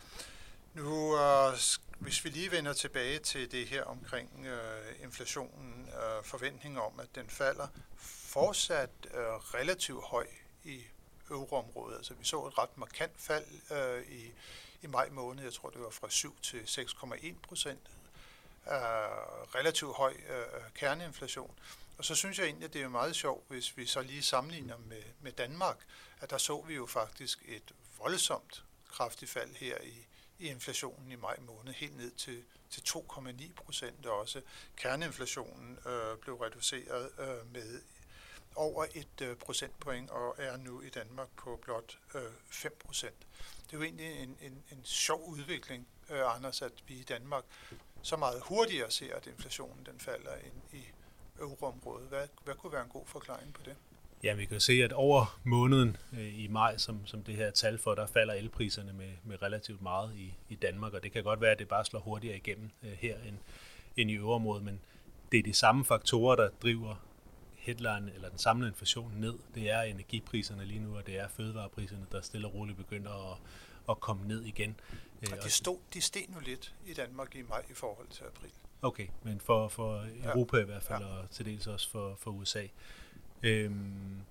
Nu, 0.75 1.17
øh, 1.17 1.53
hvis 1.99 2.25
vi 2.25 2.31
lige 2.31 2.51
vender 2.51 2.73
tilbage 2.73 3.19
til 3.19 3.53
det 3.53 3.67
her 3.67 3.85
omkring 3.85 4.47
øh, 4.47 5.03
inflationen, 5.03 5.89
øh, 5.89 6.25
forventningen 6.25 6.81
om, 6.81 7.01
at 7.01 7.09
den 7.15 7.29
falder 7.29 7.69
fortsat 8.33 8.91
øh, 9.15 9.21
relativt 9.55 10.05
høj 10.05 10.27
i 10.65 10.81
euroområdet. 11.31 11.97
Altså 11.97 12.15
vi 12.15 12.25
så 12.25 12.47
et 12.47 12.59
ret 12.59 12.79
markant 12.79 13.13
fald 13.17 13.47
øh, 13.73 14.13
i, 14.13 14.33
i 14.83 14.87
maj 14.87 15.09
måned, 15.11 15.45
jeg 15.45 15.53
tror 15.53 15.71
det 15.71 15.81
var 15.81 15.91
fra 15.91 16.11
7 16.11 16.39
til 16.41 16.59
6,1 16.59 17.35
procent. 17.43 17.81
Øh, 18.67 18.75
relativt 19.55 19.97
høj 19.97 20.15
øh, 20.29 20.63
kerneinflation. 20.75 21.59
Og 21.99 22.05
så 22.05 22.15
synes 22.15 22.39
jeg 22.39 22.47
egentlig, 22.47 22.67
at 22.67 22.73
det 22.73 22.83
er 22.83 22.89
meget 22.89 23.17
sjovt, 23.17 23.45
hvis 23.49 23.77
vi 23.77 23.87
så 23.87 24.03
lige 24.03 24.23
sammenligner 24.23 24.77
med, 24.79 25.03
med 25.21 25.33
Danmark, 25.33 25.77
at 26.21 26.31
der 26.31 26.39
så 26.39 26.61
vi 26.61 26.75
jo 26.75 26.87
faktisk 26.87 27.43
et 27.45 27.73
voldsomt 27.99 28.65
kraftigt 28.91 29.31
fald 29.31 29.55
her 29.55 29.79
i, 29.83 30.07
i 30.39 30.49
inflationen 30.49 31.11
i 31.11 31.17
maj 31.17 31.37
måned, 31.41 31.73
helt 31.73 31.97
ned 31.97 32.11
til, 32.11 32.45
til 32.71 32.81
2,9 32.81 33.53
procent, 33.55 34.07
og 34.07 34.19
også 34.19 34.41
kerneinflationen 34.77 35.79
øh, 35.87 36.19
blev 36.19 36.35
reduceret 36.35 37.11
øh, 37.19 37.53
med 37.53 37.81
over 38.55 38.87
et 38.95 39.21
øh, 39.23 39.37
procentpoint 39.37 40.11
og 40.11 40.35
er 40.39 40.57
nu 40.57 40.81
i 40.81 40.89
Danmark 40.89 41.29
på 41.37 41.59
blot 41.63 41.99
øh, 42.15 42.23
5 42.51 42.77
procent. 42.85 43.27
Det 43.67 43.73
er 43.73 43.77
jo 43.77 43.83
egentlig 43.83 44.23
en, 44.23 44.37
en, 44.41 44.63
en 44.73 44.85
sjov 44.85 45.29
udvikling, 45.29 45.89
øh, 46.11 46.35
Anders, 46.35 46.63
at 46.63 46.73
vi 46.87 46.95
i 46.95 47.03
Danmark 47.03 47.45
så 48.03 48.17
meget 48.17 48.43
hurtigere 48.43 48.91
ser, 48.91 49.17
at 49.17 49.27
inflationen 49.27 49.87
den 49.87 50.01
falder 50.01 50.35
ind 50.45 50.81
i 50.81 50.85
euroområdet. 51.41 52.09
Hvad, 52.09 52.27
hvad 52.45 52.55
kunne 52.55 52.73
være 52.73 52.83
en 52.83 52.89
god 52.89 53.07
forklaring 53.07 53.55
på 53.55 53.61
det? 53.65 53.77
Ja, 54.23 54.35
vi 54.35 54.45
kan 54.45 54.61
se, 54.61 54.73
at 54.73 54.93
over 54.93 55.41
måneden 55.45 55.97
øh, 56.13 56.39
i 56.39 56.49
maj, 56.49 56.77
som, 56.77 57.07
som 57.07 57.23
det 57.23 57.37
her 57.37 57.51
tal 57.51 57.79
for, 57.79 57.95
der 57.95 58.07
falder 58.07 58.35
elpriserne 58.35 58.93
med, 58.93 59.11
med 59.25 59.43
relativt 59.43 59.83
meget 59.83 60.17
i, 60.17 60.35
i 60.49 60.55
Danmark, 60.55 60.93
og 60.93 61.03
det 61.03 61.13
kan 61.13 61.25
godt 61.25 61.41
være, 61.41 61.51
at 61.51 61.59
det 61.59 61.69
bare 61.69 61.85
slår 61.85 62.01
hurtigere 62.01 62.37
igennem 62.37 62.71
øh, 62.83 62.93
her 62.93 63.17
end, 63.29 63.37
end 63.97 64.11
i 64.11 64.15
øvrigt, 64.15 64.65
men 64.65 64.81
det 65.33 65.39
er 65.39 65.43
de 65.43 65.55
samme 65.55 65.85
faktorer, 65.85 66.37
der 66.37 66.49
driver 66.63 66.97
headline 67.57 68.13
eller 68.15 68.29
den 68.29 68.39
samlede 68.39 68.71
inflation 68.71 69.13
ned. 69.17 69.35
Det 69.55 69.71
er 69.71 69.83
energipriserne 69.83 70.65
lige 70.65 70.81
nu, 70.81 70.97
og 70.97 71.07
det 71.07 71.19
er 71.19 71.29
fødevarepriserne, 71.29 72.07
der 72.13 72.21
stille 72.21 72.47
og 72.47 72.55
roligt 72.55 72.79
begynder 72.79 73.33
at, 73.33 73.39
at 73.91 74.01
komme 74.01 74.29
ned 74.29 74.43
igen. 74.45 74.77
Og 75.31 75.37
øh, 75.37 75.43
de, 75.45 75.51
stod, 75.51 75.79
de 75.95 76.01
steg 76.01 76.25
nu 76.29 76.41
lidt 76.41 76.75
i 76.87 76.95
Danmark 76.95 77.35
i 77.35 77.43
maj 77.43 77.65
i 77.71 77.75
forhold 77.75 78.09
til 78.09 78.25
april. 78.25 78.51
Okay, 78.83 79.07
men 79.23 79.41
for, 79.41 79.69
for 79.69 80.07
Europa 80.25 80.57
ja. 80.57 80.63
i 80.63 80.67
hvert 80.67 80.83
fald, 80.83 81.03
ja. 81.03 81.09
og 81.09 81.31
til 81.31 81.47
dels 81.47 81.67
også 81.67 81.91
for, 81.91 82.17
for 82.21 82.31
USA. 82.31 82.67
Øhm, 83.43 84.23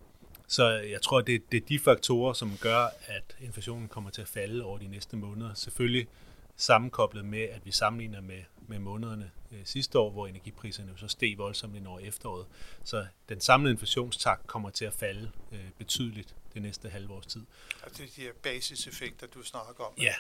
så 0.48 0.70
jeg 0.70 1.02
tror, 1.02 1.22
det, 1.22 1.52
det 1.52 1.64
er 1.64 1.66
de 1.66 1.80
faktorer, 1.80 2.34
som 2.34 2.58
gør, 2.62 2.88
at 3.06 3.38
inflationen 3.42 3.88
kommer 3.88 4.10
til 4.10 4.22
at 4.22 4.28
falde 4.28 4.64
over 4.64 4.78
de 4.78 4.88
næste 4.88 5.18
måneder. 5.18 5.54
Selvfølgelig 5.54 6.08
sammenkoblet 6.56 7.26
med, 7.26 7.42
at 7.42 7.66
vi 7.66 7.72
sammenligner 7.72 8.22
med, 8.22 8.44
med 8.68 8.80
månederne 8.80 9.32
øh, 9.52 9.60
sidste 9.66 10.00
år, 10.00 10.10
hvor 10.10 10.28
energipriserne 10.28 10.92
jo 10.92 10.98
så 10.98 11.08
steg 11.08 11.38
voldsomt 11.38 11.76
ind 11.76 11.88
over 11.88 12.00
efteråret. 12.00 12.46
Så 12.84 13.06
den 13.30 13.42
samlede 13.42 13.72
inflationstakt 13.72 14.48
kommer 14.48 14.70
til 14.70 14.86
at 14.86 14.94
falde 14.94 15.32
øh, 15.52 15.72
betydeligt 15.78 16.36
det 16.54 16.62
næste 16.62 16.90
halve 16.90 17.14
års 17.14 17.26
tid. 17.26 17.46
Altså 17.84 18.04
de 18.16 18.22
her 18.22 18.32
basiseffekter, 18.44 19.28
du 19.28 19.44
snakker 19.44 19.84
om. 19.84 19.94
Ja. 19.98 20.14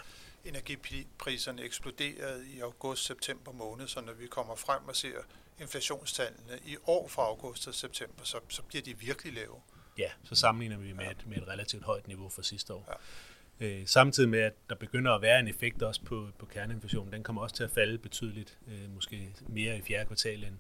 Energipriserne 0.45 1.61
eksploderede 1.61 2.47
i 2.55 2.59
august-september 2.59 3.51
måned, 3.51 3.87
så 3.87 4.01
når 4.01 4.13
vi 4.13 4.27
kommer 4.27 4.55
frem 4.55 4.87
og 4.87 4.95
ser 4.95 5.17
inflationstallene 5.59 6.59
i 6.65 6.75
år 6.85 7.07
fra 7.07 7.21
august 7.21 7.63
til 7.63 7.73
september, 7.73 8.23
så, 8.23 8.39
så 8.49 8.61
bliver 8.61 8.81
de 8.81 8.97
virkelig 8.97 9.33
lave. 9.33 9.55
Ja, 9.97 10.09
så 10.23 10.35
sammenligner 10.35 10.77
vi 10.77 10.93
med, 10.93 11.03
ja. 11.03 11.11
et, 11.11 11.27
med 11.27 11.37
et 11.37 11.47
relativt 11.47 11.83
højt 11.83 12.07
niveau 12.07 12.29
for 12.29 12.41
sidste 12.41 12.73
år. 12.73 12.99
Ja. 13.59 13.65
Øh, 13.65 13.87
samtidig 13.87 14.29
med, 14.29 14.39
at 14.39 14.53
der 14.69 14.75
begynder 14.75 15.11
at 15.11 15.21
være 15.21 15.39
en 15.39 15.47
effekt 15.47 15.81
også 15.81 16.01
på, 16.01 16.29
på 16.39 16.45
kerneinflationen, 16.45 17.13
den 17.13 17.23
kommer 17.23 17.41
også 17.41 17.55
til 17.55 17.63
at 17.63 17.71
falde 17.71 17.97
betydeligt, 17.97 18.57
øh, 18.67 18.89
måske 18.95 19.33
mere 19.47 19.77
i 19.77 19.81
fjerde 19.81 20.05
kvartal 20.05 20.43
end, 20.43 20.55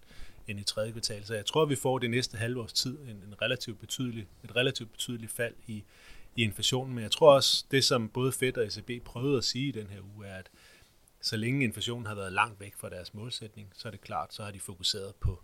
end 0.47 0.59
i 0.59 0.63
tredje 0.63 0.91
kvartal. 0.91 1.25
Så 1.25 1.35
jeg 1.35 1.45
tror, 1.45 1.65
vi 1.65 1.75
får 1.75 1.99
det 1.99 2.09
næste 2.09 2.37
halve 2.37 2.61
års 2.61 2.73
tid 2.73 2.99
en, 2.99 3.09
en 3.09 3.41
relativt 3.41 3.79
betydelig, 3.79 4.27
et 4.43 4.55
relativt 4.55 4.91
betydeligt 4.91 5.31
fald 5.31 5.55
i, 5.67 5.83
i 6.35 6.43
inflationen. 6.43 6.95
Men 6.95 7.03
jeg 7.03 7.11
tror 7.11 7.33
også, 7.33 7.65
det 7.71 7.83
som 7.83 8.09
både 8.09 8.31
Fed 8.31 8.57
og 8.57 8.65
ECB 8.65 9.05
prøvede 9.05 9.37
at 9.37 9.43
sige 9.43 9.67
i 9.67 9.71
den 9.71 9.87
her 9.87 10.01
uge, 10.15 10.27
er, 10.27 10.37
at 10.37 10.49
så 11.21 11.37
længe 11.37 11.63
inflationen 11.63 12.05
har 12.05 12.15
været 12.15 12.33
langt 12.33 12.59
væk 12.59 12.75
fra 12.75 12.89
deres 12.89 13.13
målsætning, 13.13 13.71
så 13.73 13.87
er 13.87 13.91
det 13.91 14.01
klart, 14.01 14.33
så 14.33 14.43
har 14.43 14.51
de 14.51 14.59
fokuseret 14.59 15.15
på, 15.15 15.43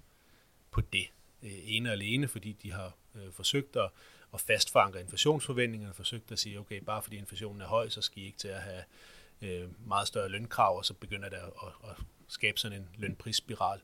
på 0.72 0.82
det 0.82 1.08
øh, 1.44 1.51
ene 1.63 1.89
og 1.89 1.94
alene, 1.94 2.27
fordi 2.27 2.51
de 2.63 2.72
har 2.72 2.98
øh, 3.15 3.32
forsøgt 3.32 3.75
at, 3.75 3.89
at 4.34 4.41
fastfanke 4.41 5.00
inflationsforventningerne, 5.00 5.94
forsøgt 5.94 6.32
at 6.32 6.39
sige, 6.39 6.60
okay, 6.60 6.82
bare 6.82 7.03
fordi 7.03 7.17
inflationen 7.17 7.62
er 7.62 7.67
høj, 7.67 7.89
så 7.89 8.01
skal 8.01 8.24
I 8.24 8.25
ikke 8.25 8.38
til 8.38 8.48
at 8.48 8.62
have 8.62 8.84
øh, 9.41 9.88
meget 9.88 10.08
større 10.08 10.29
lønkrav, 10.29 10.77
og 10.77 10.86
så 10.86 10.94
begynder 10.94 11.29
det 11.29 11.38
at, 11.38 11.44
at, 11.44 11.89
at 11.89 11.96
skabe 12.27 12.60
sådan 12.60 12.77
en 12.77 12.89
lønprisspiral. 12.98 13.79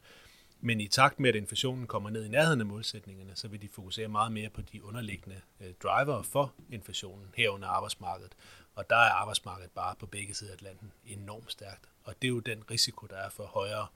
Men 0.65 0.81
i 0.81 0.87
takt 0.87 1.19
med, 1.19 1.29
at 1.29 1.35
inflationen 1.35 1.87
kommer 1.87 2.09
ned 2.09 2.25
i 2.25 2.27
nærheden 2.27 2.59
af 2.59 2.65
målsætningerne, 2.65 3.35
så 3.35 3.47
vil 3.47 3.61
de 3.61 3.69
fokusere 3.69 4.07
meget 4.07 4.31
mere 4.31 4.49
på 4.49 4.61
de 4.61 4.83
underliggende 4.83 5.41
øh, 5.59 5.73
driver 5.83 6.21
for 6.21 6.53
inflationen 6.69 7.33
herunder 7.35 7.67
arbejdsmarkedet. 7.67 8.35
Og 8.75 8.89
der 8.89 8.95
er 8.95 9.11
arbejdsmarkedet 9.11 9.71
bare 9.71 9.95
på 9.95 10.05
begge 10.05 10.33
sider 10.33 10.51
af 10.51 10.55
Atlanten 10.55 10.91
enormt 11.05 11.51
stærkt. 11.51 11.89
Og 12.03 12.15
det 12.21 12.27
er 12.27 12.29
jo 12.29 12.39
den 12.39 12.63
risiko, 12.71 13.07
der 13.07 13.17
er 13.17 13.29
for 13.29 13.45
højere 13.45 13.87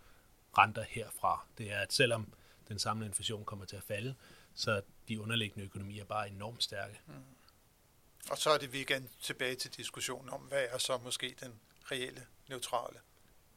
renter 0.58 0.84
herfra. 0.90 1.46
Det 1.58 1.72
er, 1.74 1.80
at 1.80 1.94
selvom 1.94 2.34
den 2.68 2.80
samlede 2.80 3.08
inflation 3.08 3.46
kommer 3.46 3.66
til 3.66 3.76
at 3.76 3.84
falde, 3.84 4.16
så 4.56 4.82
de 5.08 5.22
underliggende 5.22 5.66
økonomier 5.66 6.04
bare 6.04 6.30
enormt 6.30 6.64
stærke. 6.64 7.00
Mm. 7.08 7.14
Og 8.30 8.38
så 8.38 8.50
er 8.50 8.58
det 8.58 8.74
vi 8.74 8.82
igen 8.82 9.10
tilbage 9.22 9.56
til 9.56 9.72
diskussionen 9.72 10.30
om, 10.30 10.42
hvad 10.42 10.66
er 10.70 10.78
så 10.78 10.98
måske 10.98 11.36
den 11.40 11.60
reelle 11.92 12.26
neutrale 12.50 13.00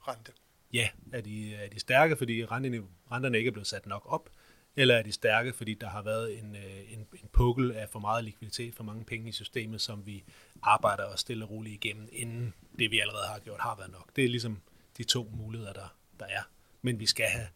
rente? 0.09 0.33
Ja, 0.73 0.89
er 1.13 1.21
de, 1.21 1.55
er 1.55 1.69
de 1.69 1.81
stærke, 1.81 2.17
fordi 2.17 2.45
renterne, 2.45 2.83
renterne 3.13 3.39
ikke 3.39 3.49
er 3.49 3.53
blevet 3.53 3.67
sat 3.67 3.87
nok 3.87 4.03
op, 4.07 4.31
eller 4.77 4.95
er 4.95 5.03
de 5.03 5.13
stærke, 5.13 5.53
fordi 5.53 5.75
der 5.75 5.89
har 5.89 6.03
været 6.03 6.39
en, 6.39 6.57
øh, 6.57 6.93
en, 6.93 6.99
en 6.99 7.29
pukkel 7.33 7.73
af 7.73 7.89
for 7.89 7.99
meget 7.99 8.25
likviditet, 8.25 8.75
for 8.75 8.85
mange 8.85 9.05
penge 9.05 9.29
i 9.29 9.33
systemet, 9.33 9.81
som 9.81 10.07
vi 10.07 10.25
arbejder 10.63 11.05
og 11.05 11.19
stille 11.19 11.45
og 11.45 11.51
roligt 11.51 11.75
igennem, 11.85 12.09
inden 12.13 12.55
det 12.79 12.91
vi 12.91 13.01
allerede 13.01 13.27
har 13.27 13.39
gjort 13.39 13.61
har 13.61 13.77
været 13.77 13.91
nok. 13.91 14.17
Det 14.17 14.25
er 14.25 14.29
ligesom 14.29 14.63
de 14.97 15.05
to 15.05 15.31
muligheder, 15.33 15.73
der, 15.73 15.97
der 16.21 16.27
er. 16.27 16.43
Men 16.83 17.01
vi 17.01 17.07
skal 17.07 17.27
have 17.27 17.47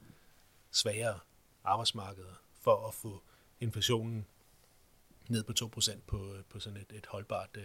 svagere 0.71 1.18
arbejdsmarkeder 1.64 2.42
for 2.61 2.88
at 2.88 2.94
få 2.94 3.23
inflationen 3.61 4.26
ned 5.28 5.44
på 5.44 5.52
2% 5.80 5.99
på, 6.06 6.37
på 6.49 6.61
sådan 6.61 6.78
et, 6.78 6.97
et 6.97 7.06
holdbart... 7.06 7.49
Øh, 7.54 7.64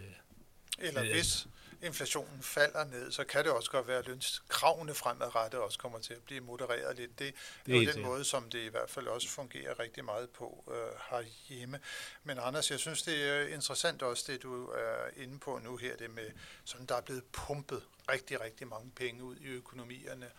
Eller 0.80 1.04
øh, 1.04 1.12
hvis 1.12 1.48
inflationen 1.82 2.42
falder 2.42 2.84
ned, 2.84 3.12
så 3.12 3.24
kan 3.24 3.44
det 3.44 3.52
også 3.52 3.72
godt 3.72 3.88
være, 3.88 3.98
at 3.98 4.08
lønskravene 4.08 4.94
fremadrettet 4.94 5.60
også 5.60 5.80
kommer 5.80 6.00
til 6.00 6.14
at 6.14 6.24
blive 6.24 6.42
modereret 6.42 6.96
lidt. 6.96 7.20
Det, 7.20 7.34
det 7.66 7.76
er 7.76 7.82
jo 7.82 7.92
den 7.92 8.02
måde, 8.02 8.24
som 8.24 8.50
det 8.50 8.60
i 8.60 8.68
hvert 8.68 8.90
fald 8.90 9.08
også 9.08 9.30
fungerer 9.30 9.80
rigtig 9.80 10.06
meget 10.06 10.30
på 10.30 10.64
øh, 10.72 11.00
herhjemme. 11.10 11.80
Men 12.24 12.38
Anders, 12.40 12.72
jeg 12.72 12.80
synes, 12.80 13.04
det 13.04 13.30
er 13.30 13.48
interessant 13.48 14.02
også, 14.02 14.24
det 14.28 14.44
du 14.44 14.68
er 14.68 15.10
inde 15.18 15.40
på 15.40 15.60
nu 15.64 15.78
her, 15.78 15.96
det 15.96 16.10
med, 16.10 16.32
sådan 16.64 16.86
der 16.86 16.96
er 16.96 17.02
blevet 17.02 17.24
pumpet 17.32 17.84
rigtig, 18.12 18.42
rigtig 18.42 18.68
mange 18.68 18.92
penge 18.92 19.24
ud 19.24 19.36
i 19.36 19.48
økonomierne 19.48 20.32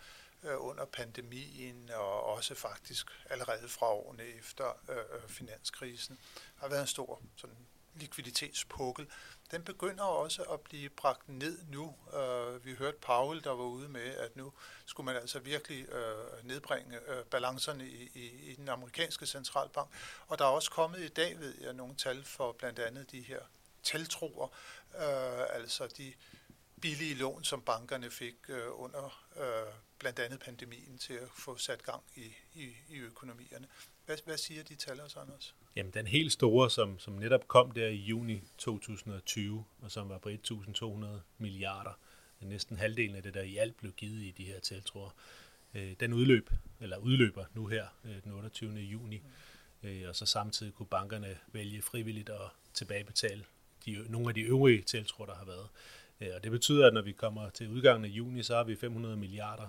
øh, 0.43 0.65
under 0.65 0.85
pandemien, 0.85 1.89
og 1.93 2.23
også 2.23 2.55
faktisk 2.55 3.07
allerede 3.29 3.67
fra 3.67 3.87
årene 3.87 4.23
efter 4.23 4.79
øh, 4.89 4.97
øh 4.97 5.29
finanskrisen. 5.29 6.15
Der 6.55 6.61
har 6.61 6.67
været 6.67 6.81
en 6.81 6.87
stor 6.87 7.21
sådan, 7.35 7.57
likviditetspukkel. 7.95 9.07
Den 9.51 9.63
begynder 9.63 10.03
også 10.03 10.43
at 10.43 10.61
blive 10.61 10.89
bragt 10.89 11.29
ned 11.29 11.59
nu. 11.69 11.95
Uh, 12.13 12.65
vi 12.65 12.73
hørte 12.73 12.97
Paul, 13.01 13.43
der 13.43 13.49
var 13.49 13.63
ude 13.63 13.89
med, 13.89 14.15
at 14.15 14.35
nu 14.35 14.53
skulle 14.85 15.05
man 15.05 15.15
altså 15.15 15.39
virkelig 15.39 15.87
uh, 15.93 16.47
nedbringe 16.47 16.99
uh, 17.09 17.25
balancerne 17.25 17.87
i, 17.87 18.11
i, 18.13 18.51
i 18.51 18.55
den 18.55 18.69
amerikanske 18.69 19.25
centralbank. 19.25 19.89
Og 20.27 20.39
der 20.39 20.45
er 20.45 20.49
også 20.49 20.71
kommet 20.71 20.99
i 20.99 21.07
dag, 21.07 21.39
ved 21.39 21.55
jeg, 21.61 21.73
nogle 21.73 21.95
tal 21.95 22.23
for 22.23 22.51
blandt 22.51 22.79
andet 22.79 23.11
de 23.11 23.21
her 23.21 23.39
tiltroer, 23.83 24.47
uh, 24.93 25.55
altså 25.55 25.87
de 25.97 26.13
billige 26.81 27.15
lån, 27.15 27.43
som 27.43 27.61
bankerne 27.61 28.11
fik 28.11 28.35
uh, 28.49 28.83
under 28.83 29.23
uh, 29.35 29.73
blandt 29.99 30.19
andet 30.19 30.39
pandemien 30.39 30.97
til 30.97 31.13
at 31.13 31.27
få 31.35 31.57
sat 31.57 31.83
gang 31.83 32.03
i, 32.15 32.35
i, 32.53 32.75
i 32.89 32.97
økonomierne. 32.97 33.67
Hvad, 34.05 34.17
hvad 34.25 34.37
siger 34.37 34.63
de 34.63 34.75
tal 34.75 35.01
også, 35.01 35.19
Anders? 35.19 35.55
Jamen, 35.75 35.93
den 35.93 36.07
helt 36.07 36.31
store, 36.31 36.69
som, 36.69 36.99
som 36.99 37.13
netop 37.13 37.47
kom 37.47 37.71
der 37.71 37.87
i 37.87 37.95
juni 37.95 38.41
2020, 38.57 39.65
og 39.81 39.91
som 39.91 40.09
var 40.09 40.17
på 40.17 40.29
1.200 40.29 41.05
milliarder, 41.37 41.99
næsten 42.41 42.77
halvdelen 42.77 43.15
af 43.15 43.23
det, 43.23 43.33
der 43.33 43.41
i 43.41 43.57
alt 43.57 43.77
blev 43.77 43.91
givet 43.91 44.21
i 44.21 44.31
de 44.31 44.45
her 44.45 44.59
tiltroer, 44.59 45.09
øh, 45.73 45.93
den 45.99 46.13
udløb, 46.13 46.49
eller 46.79 46.97
udløber 46.97 47.45
nu 47.53 47.67
her 47.67 47.85
øh, 48.05 48.23
den 48.23 48.31
28. 48.31 48.73
juni, 48.73 49.21
øh, 49.83 50.03
og 50.07 50.15
så 50.15 50.25
samtidig 50.25 50.73
kunne 50.73 50.87
bankerne 50.87 51.37
vælge 51.53 51.81
frivilligt 51.81 52.29
at 52.29 52.49
tilbagebetale 52.73 53.43
de, 53.85 54.05
nogle 54.09 54.27
af 54.27 54.33
de 54.33 54.41
øvrige 54.41 54.81
tiltroer, 54.81 55.27
der 55.27 55.35
har 55.35 55.45
været. 55.45 55.67
Øh, 56.21 56.35
og 56.35 56.43
det 56.43 56.51
betyder, 56.51 56.87
at 56.87 56.93
når 56.93 57.01
vi 57.01 57.11
kommer 57.11 57.49
til 57.49 57.69
udgangen 57.69 58.05
af 58.05 58.09
juni, 58.09 58.43
så 58.43 58.55
har 58.55 58.63
vi 58.63 58.75
500 58.75 59.17
milliarder 59.17 59.67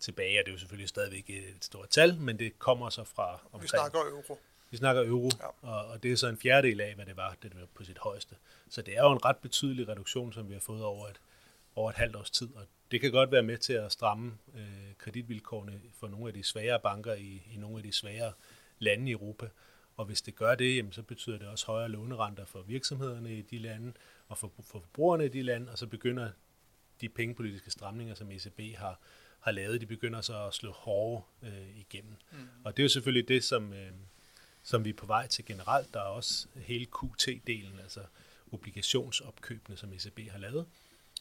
tilbage, 0.00 0.40
og 0.40 0.46
det 0.46 0.50
er 0.50 0.54
jo 0.54 0.58
selvfølgelig 0.58 0.88
stadigvæk 0.88 1.30
et 1.30 1.64
stort 1.64 1.88
tal, 1.88 2.16
men 2.16 2.38
det 2.38 2.58
kommer 2.58 2.90
så 2.90 3.04
fra 3.04 3.32
omkring... 3.32 3.62
Vi 3.62 3.68
snakker 3.68 3.98
euro. 3.98 4.38
Vi 4.70 4.76
snakker 4.76 5.06
euro, 5.06 5.30
ja. 5.40 5.68
og, 5.68 5.86
og 5.86 6.02
det 6.02 6.12
er 6.12 6.16
så 6.16 6.28
en 6.28 6.38
fjerdedel 6.38 6.80
af, 6.80 6.94
hvad 6.94 7.06
det 7.06 7.16
var, 7.16 7.36
det 7.42 7.60
var 7.60 7.66
på 7.74 7.84
sit 7.84 7.98
højeste. 7.98 8.34
Så 8.70 8.82
det 8.82 8.96
er 8.96 9.02
jo 9.02 9.12
en 9.12 9.24
ret 9.24 9.36
betydelig 9.36 9.88
reduktion, 9.88 10.32
som 10.32 10.48
vi 10.48 10.52
har 10.52 10.60
fået 10.60 10.84
over 10.84 11.08
et, 11.08 11.20
over 11.74 11.90
et 11.90 11.96
halvt 11.96 12.16
års 12.16 12.30
tid, 12.30 12.48
og 12.54 12.66
det 12.90 13.00
kan 13.00 13.12
godt 13.12 13.32
være 13.32 13.42
med 13.42 13.58
til 13.58 13.72
at 13.72 13.92
stramme 13.92 14.38
øh, 14.54 14.94
kreditvilkårene 14.98 15.80
for 15.94 16.08
nogle 16.08 16.28
af 16.28 16.34
de 16.34 16.42
svagere 16.42 16.80
banker 16.80 17.14
i, 17.14 17.42
i 17.54 17.56
nogle 17.56 17.76
af 17.76 17.82
de 17.82 17.92
svagere 17.92 18.32
lande 18.78 19.08
i 19.08 19.12
Europa. 19.12 19.48
Og 19.96 20.04
hvis 20.04 20.22
det 20.22 20.36
gør 20.36 20.54
det, 20.54 20.76
jamen, 20.76 20.92
så 20.92 21.02
betyder 21.02 21.38
det 21.38 21.48
også 21.48 21.66
højere 21.66 21.88
lånerenter 21.88 22.44
for 22.44 22.62
virksomhederne 22.62 23.38
i 23.38 23.42
de 23.42 23.58
lande, 23.58 23.92
og 24.28 24.38
for, 24.38 24.52
for 24.56 24.80
forbrugerne 24.80 25.24
i 25.24 25.28
de 25.28 25.42
lande, 25.42 25.72
og 25.72 25.78
så 25.78 25.86
begynder 25.86 26.30
de 27.00 27.08
pengepolitiske 27.08 27.70
stramninger, 27.70 28.14
som 28.14 28.30
ECB 28.30 28.60
har, 28.76 29.00
har 29.40 29.52
lavet, 29.52 29.80
de 29.80 29.86
begynder 29.86 30.20
så 30.20 30.46
at 30.46 30.54
slå 30.54 30.72
hårde 30.72 31.22
øh, 31.42 31.78
igennem. 31.78 32.14
Mm. 32.32 32.48
Og 32.64 32.76
det 32.76 32.82
er 32.82 32.84
jo 32.84 32.88
selvfølgelig 32.88 33.28
det, 33.28 33.44
som, 33.44 33.72
øh, 33.72 33.90
som 34.62 34.84
vi 34.84 34.90
er 34.90 34.94
på 34.94 35.06
vej 35.06 35.26
til 35.26 35.44
generelt. 35.44 35.94
Der 35.94 36.00
er 36.00 36.04
også 36.04 36.48
hele 36.54 36.86
QT-delen, 36.96 37.80
altså 37.82 38.00
obligationsopkøbene, 38.52 39.76
som 39.76 39.92
ECB 39.92 40.30
har 40.30 40.38
lavet, 40.38 40.66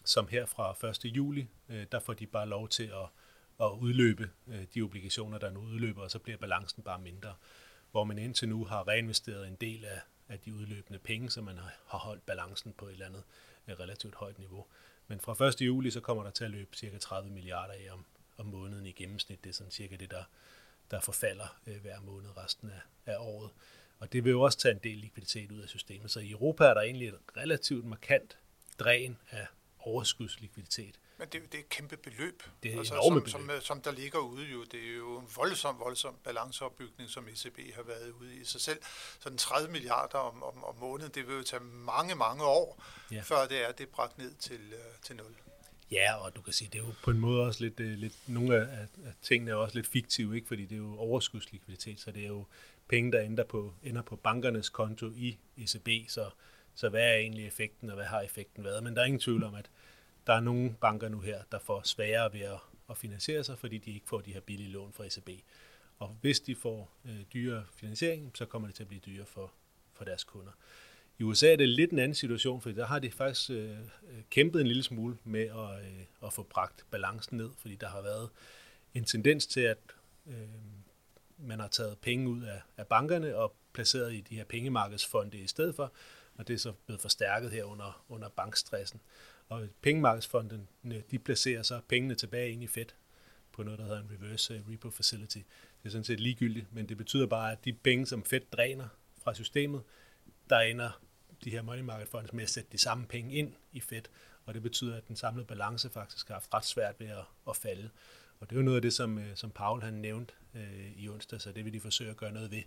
som 0.05 0.27
her 0.27 0.45
fra 0.45 0.87
1. 0.89 1.05
juli, 1.05 1.47
øh, 1.69 1.85
der 1.91 1.99
får 1.99 2.13
de 2.13 2.25
bare 2.25 2.47
lov 2.47 2.69
til 2.69 2.83
at, 2.83 3.07
at 3.61 3.71
udløbe 3.79 4.29
øh, 4.47 4.65
de 4.75 4.81
obligationer, 4.81 5.37
der 5.37 5.49
nu 5.49 5.59
udløber, 5.59 6.01
og 6.01 6.11
så 6.11 6.19
bliver 6.19 6.37
balancen 6.37 6.83
bare 6.83 6.99
mindre. 6.99 7.33
Hvor 7.91 8.03
man 8.03 8.17
indtil 8.17 8.49
nu 8.49 8.65
har 8.65 8.87
reinvesteret 8.87 9.47
en 9.47 9.55
del 9.55 9.85
af, 9.85 10.01
af 10.29 10.39
de 10.39 10.53
udløbende 10.53 10.99
penge, 10.99 11.29
så 11.29 11.41
man 11.41 11.57
har, 11.57 11.73
har 11.87 11.97
holdt 11.97 12.25
balancen 12.25 12.73
på 12.77 12.87
et 12.87 12.91
eller 12.91 13.05
andet 13.05 13.23
øh, 13.67 13.79
relativt 13.79 14.15
højt 14.15 14.39
niveau. 14.39 14.65
Men 15.07 15.19
fra 15.19 15.47
1. 15.47 15.61
juli, 15.61 15.91
så 15.91 16.01
kommer 16.01 16.23
der 16.23 16.31
til 16.31 16.43
at 16.43 16.51
løbe 16.51 16.75
cirka 16.75 16.97
30 16.97 17.31
milliarder 17.31 17.73
af 17.73 17.93
om, 17.93 18.05
om 18.37 18.45
måneden 18.45 18.85
i 18.85 18.91
gennemsnit. 18.91 19.43
Det 19.43 19.49
er 19.49 19.53
sådan 19.53 19.71
cirka 19.71 19.95
det, 19.95 20.11
der, 20.11 20.23
der 20.91 20.99
forfalder 20.99 21.59
øh, 21.67 21.81
hver 21.81 22.01
måned 22.01 22.37
resten 22.37 22.69
af, 22.69 23.11
af 23.13 23.15
året. 23.19 23.49
Og 23.99 24.13
det 24.13 24.23
vil 24.23 24.31
jo 24.31 24.41
også 24.41 24.57
tage 24.57 24.73
en 24.73 24.81
del 24.83 24.97
likviditet 24.97 25.51
ud 25.51 25.61
af 25.61 25.69
systemet. 25.69 26.11
Så 26.11 26.19
i 26.19 26.31
Europa 26.31 26.65
er 26.65 26.73
der 26.73 26.81
egentlig 26.81 27.07
et 27.07 27.19
relativt 27.37 27.85
markant 27.85 28.37
dræn 28.79 29.17
af 29.31 29.47
overskudslikviditet. 29.79 30.99
Men 31.19 31.27
det, 31.31 31.51
det 31.51 31.55
er 31.55 31.59
et 31.59 31.69
kæmpe 31.69 31.97
beløb, 31.97 32.43
det 32.63 32.73
er 32.73 32.77
altså, 32.77 32.99
som, 33.03 33.13
beløb. 33.13 33.27
Som, 33.27 33.51
som 33.61 33.81
der 33.81 33.91
ligger 33.91 34.19
ude 34.19 34.45
jo. 34.45 34.63
Det 34.63 34.89
er 34.89 34.95
jo 34.95 35.19
en 35.19 35.27
voldsom, 35.35 35.79
voldsom 35.79 36.15
balanceopbygning, 36.23 37.09
som 37.09 37.27
ECB 37.27 37.75
har 37.75 37.83
været 37.83 38.11
ude 38.11 38.35
i 38.35 38.43
sig 38.43 38.61
selv. 38.61 38.79
Så 39.19 39.29
den 39.29 39.37
30 39.37 39.71
milliarder 39.71 40.17
om, 40.17 40.43
om, 40.43 40.63
om 40.63 40.75
måneden, 40.75 41.11
det 41.15 41.27
vil 41.27 41.35
jo 41.35 41.43
tage 41.43 41.63
mange, 41.63 42.15
mange 42.15 42.43
år, 42.43 42.83
ja. 43.11 43.21
før 43.21 43.47
det 43.47 43.67
er 43.67 43.71
det 43.71 43.89
bragt 43.89 44.17
ned 44.17 44.33
til, 44.35 44.59
uh, 44.73 45.01
til 45.03 45.15
nul. 45.15 45.35
Ja, 45.91 46.15
og 46.15 46.35
du 46.35 46.41
kan 46.41 46.53
sige, 46.53 46.69
det 46.73 46.79
er 46.81 46.85
jo 46.85 46.93
på 47.03 47.11
en 47.11 47.19
måde 47.19 47.43
også 47.43 47.63
lidt, 47.63 47.79
uh, 47.79 47.85
lidt 47.85 48.15
nogle 48.27 48.55
af, 48.55 48.87
af 49.05 49.13
tingene 49.21 49.51
er 49.51 49.55
også 49.55 49.75
lidt 49.75 49.87
fiktive, 49.87 50.35
ikke? 50.35 50.47
fordi 50.47 50.65
det 50.65 50.75
er 50.75 50.79
jo 50.79 50.97
overskudslikviditet, 50.97 51.99
så 51.99 52.11
det 52.11 52.23
er 52.23 52.27
jo 52.27 52.45
penge, 52.89 53.11
der 53.11 53.21
ender 53.21 53.43
på, 53.43 53.73
ender 53.83 54.01
på 54.01 54.15
bankernes 54.15 54.69
konto 54.69 55.11
i 55.15 55.37
ECB, 55.57 56.09
så, 56.09 56.29
så 56.75 56.89
hvad 56.89 57.03
er 57.03 57.15
egentlig 57.15 57.47
effekten, 57.47 57.89
og 57.89 57.95
hvad 57.95 58.05
har 58.05 58.21
effekten 58.21 58.63
været? 58.63 58.83
Men 58.83 58.95
der 58.95 59.01
er 59.01 59.05
ingen 59.05 59.19
tvivl 59.19 59.43
om, 59.43 59.55
at 59.55 59.69
der 60.27 60.33
er 60.33 60.39
nogle 60.39 60.75
banker 60.81 61.09
nu 61.09 61.19
her, 61.19 61.41
der 61.51 61.59
får 61.59 61.81
sværere 61.83 62.33
ved 62.33 62.41
at, 62.41 62.59
at 62.89 62.97
finansiere 62.97 63.43
sig, 63.43 63.57
fordi 63.57 63.77
de 63.77 63.91
ikke 63.91 64.07
får 64.07 64.21
de 64.21 64.33
her 64.33 64.39
billige 64.39 64.69
lån 64.69 64.93
fra 64.93 65.05
ECB. 65.05 65.29
Og 65.97 66.17
hvis 66.21 66.39
de 66.39 66.55
får 66.55 66.91
øh, 67.05 67.21
dyre 67.33 67.65
finansiering, 67.75 68.31
så 68.35 68.45
kommer 68.45 68.67
det 68.67 68.75
til 68.75 68.83
at 68.83 68.87
blive 68.87 69.01
dyre 69.05 69.25
for, 69.25 69.51
for 69.93 70.05
deres 70.05 70.23
kunder. 70.23 70.51
I 71.19 71.23
USA 71.23 71.51
er 71.51 71.55
det 71.55 71.69
lidt 71.69 71.91
en 71.91 71.99
anden 71.99 72.15
situation, 72.15 72.61
for 72.61 72.69
der 72.69 72.85
har 72.85 72.99
de 72.99 73.11
faktisk 73.11 73.49
øh, 73.49 73.71
øh, 73.71 74.23
kæmpet 74.29 74.61
en 74.61 74.67
lille 74.67 74.83
smule 74.83 75.17
med 75.23 75.41
at, 75.41 75.85
øh, 75.85 76.03
at 76.23 76.33
få 76.33 76.43
bragt 76.43 76.85
balancen 76.91 77.37
ned, 77.37 77.49
fordi 77.57 77.75
der 77.75 77.87
har 77.87 78.01
været 78.01 78.29
en 78.93 79.03
tendens 79.03 79.47
til, 79.47 79.61
at 79.61 79.77
øh, 80.27 80.33
man 81.37 81.59
har 81.59 81.67
taget 81.67 81.97
penge 81.97 82.29
ud 82.29 82.41
af, 82.41 82.61
af 82.77 82.87
bankerne 82.87 83.35
og 83.35 83.55
placeret 83.73 84.13
i 84.13 84.21
de 84.21 84.35
her 84.35 84.45
pengemarkedsfonde 84.45 85.37
i 85.37 85.47
stedet 85.47 85.75
for, 85.75 85.93
og 86.35 86.47
det 86.47 86.53
er 86.53 86.57
så 86.57 86.73
blevet 86.85 87.01
forstærket 87.01 87.51
her 87.51 87.63
under, 87.63 88.05
under 88.09 88.29
bankstressen. 88.29 89.01
Og 89.49 89.67
pengemarkedsfonden, 89.81 90.67
de 91.11 91.19
placerer 91.19 91.63
så 91.63 91.81
pengene 91.87 92.15
tilbage 92.15 92.51
ind 92.51 92.63
i 92.63 92.67
Fed 92.67 92.85
på 93.51 93.63
noget, 93.63 93.79
der 93.79 93.85
hedder 93.85 94.01
en 94.01 94.11
reverse 94.11 94.53
øh, 94.53 94.71
repo 94.71 94.89
facility. 94.89 95.37
Det 95.37 95.85
er 95.85 95.89
sådan 95.89 96.03
set 96.03 96.19
ligegyldigt, 96.19 96.73
men 96.73 96.89
det 96.89 96.97
betyder 96.97 97.27
bare, 97.27 97.51
at 97.51 97.65
de 97.65 97.73
penge, 97.73 98.05
som 98.05 98.23
Fed 98.23 98.41
dræner 98.51 98.87
fra 99.23 99.33
systemet, 99.33 99.83
der 100.49 100.59
ender 100.59 101.01
de 101.43 101.49
her 101.49 101.61
money 101.61 101.81
market 101.81 102.07
funds 102.07 102.33
med 102.33 102.43
at 102.43 102.49
sætte 102.49 102.69
de 102.71 102.77
samme 102.77 103.05
penge 103.05 103.35
ind 103.35 103.53
i 103.71 103.79
Fed, 103.79 104.01
og 104.45 104.53
det 104.53 104.61
betyder, 104.61 104.97
at 104.97 105.07
den 105.07 105.15
samlede 105.15 105.45
balance 105.45 105.89
faktisk 105.89 106.27
har 106.27 106.35
haft 106.35 106.53
ret 106.53 106.65
svært 106.65 106.99
ved 106.99 107.07
at, 107.07 107.25
at 107.49 107.55
falde. 107.55 107.89
Og 108.39 108.49
det 108.49 108.55
er 108.55 108.59
jo 108.59 108.65
noget 108.65 108.75
af 108.75 108.81
det, 108.81 108.93
som, 108.93 109.17
øh, 109.17 109.35
som 109.35 109.51
Paul 109.51 109.81
han 109.81 109.93
nævnte 109.93 110.33
øh, 110.55 110.91
i 110.95 111.09
onsdag, 111.09 111.41
så 111.41 111.51
det 111.51 111.65
vil 111.65 111.73
de 111.73 111.79
forsøge 111.79 112.09
at 112.09 112.17
gøre 112.17 112.31
noget 112.31 112.51
ved. 112.51 112.63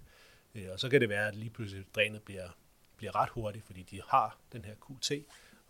Øh, 0.54 0.68
og 0.72 0.80
så 0.80 0.88
kan 0.88 1.00
det 1.00 1.08
være, 1.08 1.28
at 1.28 1.34
lige 1.36 1.50
pludselig 1.50 1.84
drænet 1.94 2.22
bliver, 2.22 2.48
bliver 2.96 3.16
ret 3.16 3.28
hurtigt, 3.28 3.66
fordi 3.66 3.82
de 3.82 4.02
har 4.08 4.38
den 4.52 4.64
her 4.64 4.74
QT, 4.74 5.12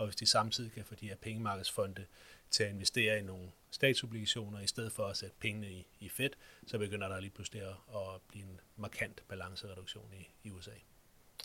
og 0.00 0.06
hvis 0.06 0.16
de 0.16 0.26
samtidig 0.26 0.72
kan 0.72 0.84
få 0.84 0.94
de 0.94 1.08
her 1.08 1.16
pengemarkedsfonde 1.16 2.06
til 2.50 2.62
at 2.62 2.70
investere 2.70 3.18
i 3.18 3.22
nogle 3.22 3.50
statsobligationer, 3.70 4.60
i 4.60 4.66
stedet 4.66 4.92
for 4.92 5.06
at 5.06 5.16
sætte 5.16 5.36
pengene 5.40 5.70
i, 5.72 5.86
i 6.00 6.08
Fed, 6.08 6.30
så 6.66 6.78
begynder 6.78 7.08
der 7.08 7.20
lige 7.20 7.30
pludselig 7.30 7.62
at, 7.62 7.68
at 7.68 8.20
blive 8.28 8.44
en 8.44 8.60
markant 8.76 9.22
balancereduktion 9.28 10.14
i, 10.14 10.28
i 10.48 10.50
USA. 10.50 10.70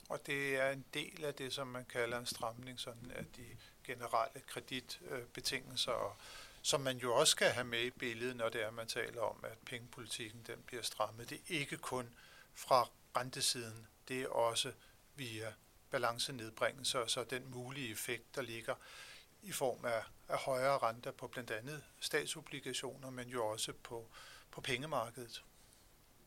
Og 0.10 0.20
det 0.26 0.56
er 0.56 0.72
en 0.72 0.86
del 0.94 1.26
af 1.26 1.34
det, 1.34 1.54
som 1.54 1.68
man 1.68 1.86
kalder 1.86 2.20
en 2.20 2.26
stramning 2.26 2.80
sådan 2.80 3.12
af 3.16 3.26
de 3.38 3.46
generelle 3.84 4.42
kreditbetingelser, 4.48 5.92
og 5.92 6.16
som 6.62 6.82
man 6.82 6.98
jo 6.98 7.16
også 7.16 7.32
skal 7.32 7.48
have 7.48 7.68
med 7.68 7.82
i 7.82 7.90
billedet, 7.90 8.36
når 8.36 8.50
det 8.50 8.64
er, 8.64 8.72
man 8.72 8.88
taler 8.88 9.22
om, 9.22 9.44
at 9.44 9.58
pengepolitikken 9.66 10.42
den 10.48 10.64
bliver 10.66 10.84
strammet. 10.84 11.30
Det 11.30 11.38
er 11.38 11.60
ikke 11.60 11.78
kun 11.78 12.10
fra 12.54 12.90
rentesiden, 13.18 13.88
det 14.08 14.22
er 14.22 14.28
også 14.28 14.72
via 15.16 15.54
balancenedbringelser, 15.92 17.06
så 17.06 17.24
den 17.30 17.52
mulige 17.52 17.92
effekt, 17.92 18.36
der 18.36 18.42
ligger 18.42 18.76
i 19.44 19.52
form 19.52 19.86
af, 19.86 20.04
af 20.30 20.38
højere 20.38 20.78
renter 20.78 21.12
på 21.12 21.28
blandt 21.28 21.52
andet 21.52 21.84
statsobligationer, 22.00 23.10
men 23.10 23.30
jo 23.30 23.46
også 23.46 23.74
på, 23.84 24.08
på 24.52 24.62
pengemarkedet. 24.62 25.44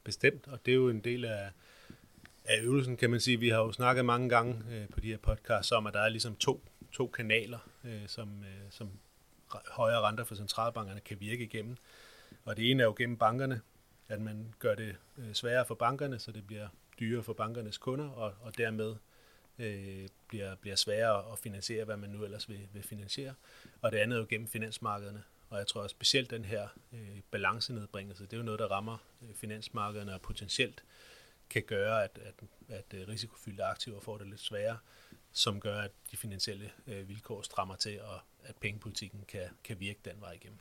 Bestemt, 0.05 0.49
og 0.49 0.67
det 0.67 0.73
er 0.73 0.77
jo 0.77 0.89
en 0.89 1.01
del 1.01 1.25
af, 1.25 1.51
af 2.45 2.61
øvelsen, 2.63 2.97
kan 2.97 3.11
man 3.11 3.21
sige. 3.21 3.37
Vi 3.37 3.49
har 3.49 3.59
jo 3.59 3.73
snakket 3.73 4.05
mange 4.05 4.29
gange 4.29 4.63
øh, 4.71 4.89
på 4.89 5.01
de 5.01 5.09
her 5.09 5.19
podcasts 5.19 5.73
om, 5.73 5.87
at 5.87 5.95
der 5.95 6.01
er 6.01 6.09
ligesom 6.09 6.37
to, 6.37 6.65
to 6.93 7.07
kanaler, 7.07 7.59
øh, 7.85 8.09
som, 8.09 8.45
øh, 8.45 8.71
som 8.71 8.91
højere 9.71 10.01
renter 10.01 10.25
for 10.25 10.35
centralbankerne 10.35 11.01
kan 11.01 11.21
virke 11.21 11.45
igennem. 11.45 11.77
Og 12.45 12.57
det 12.57 12.71
ene 12.71 12.83
er 12.83 12.87
jo 12.87 12.95
gennem 12.99 13.17
bankerne, 13.17 13.61
at 14.09 14.21
man 14.21 14.55
gør 14.59 14.75
det 14.75 14.97
øh, 15.19 15.35
sværere 15.35 15.67
for 15.67 15.75
bankerne, 15.75 16.19
så 16.19 16.33
det 16.33 16.47
bliver 16.47 16.69
dyrere 17.01 17.23
for 17.23 17.33
bankernes 17.33 17.79
kunder, 17.79 18.11
og, 18.11 18.35
og 18.41 18.59
dermed 18.59 18.97
øh, 19.59 20.09
bliver, 20.29 20.55
bliver 20.55 20.77
sværere 20.77 21.33
at 21.33 21.39
finansiere, 21.39 21.85
hvad 21.85 21.97
man 21.97 22.11
nu 22.11 22.25
ellers 22.25 22.49
vil, 22.49 22.69
vil 22.73 22.83
finansiere. 22.83 23.35
Og 23.83 23.93
det 23.93 23.99
andet 23.99 24.17
er 24.17 24.21
jo 24.21 24.27
gennem 24.29 24.49
finansmarkederne. 24.49 25.23
Og 25.51 25.59
jeg 25.59 25.67
tror 25.67 25.83
at 25.83 25.91
specielt 25.91 26.31
den 26.31 26.45
her 26.45 26.69
øh, 26.93 27.21
balancenedbringelse, 27.31 28.25
det 28.25 28.33
er 28.33 28.37
jo 28.37 28.43
noget, 28.43 28.61
der 28.61 28.67
rammer 28.67 28.99
øh, 29.23 29.35
finansmarkederne 29.35 30.15
og 30.15 30.21
potentielt 30.21 30.85
kan 31.51 31.63
gøre, 31.63 32.05
at, 32.05 32.19
at, 32.23 32.35
at 32.69 32.95
øh, 32.95 33.09
risikofyldte 33.09 33.65
aktiver 33.65 34.01
får 34.01 34.19
det 34.19 34.27
lidt 34.27 34.41
sværere, 34.41 34.79
som 35.33 35.61
gør, 35.61 35.81
at 35.81 35.91
de 36.11 36.17
finansielle 36.17 36.73
øh, 36.87 37.09
vilkår 37.09 37.43
strammer 37.43 37.77
til, 37.77 38.03
og 38.03 38.21
at 38.45 38.57
pengepolitikken 38.57 39.25
kan, 39.29 39.49
kan 39.65 39.81
virke 39.81 40.01
den 40.05 40.21
vej 40.21 40.33
igennem. 40.33 40.59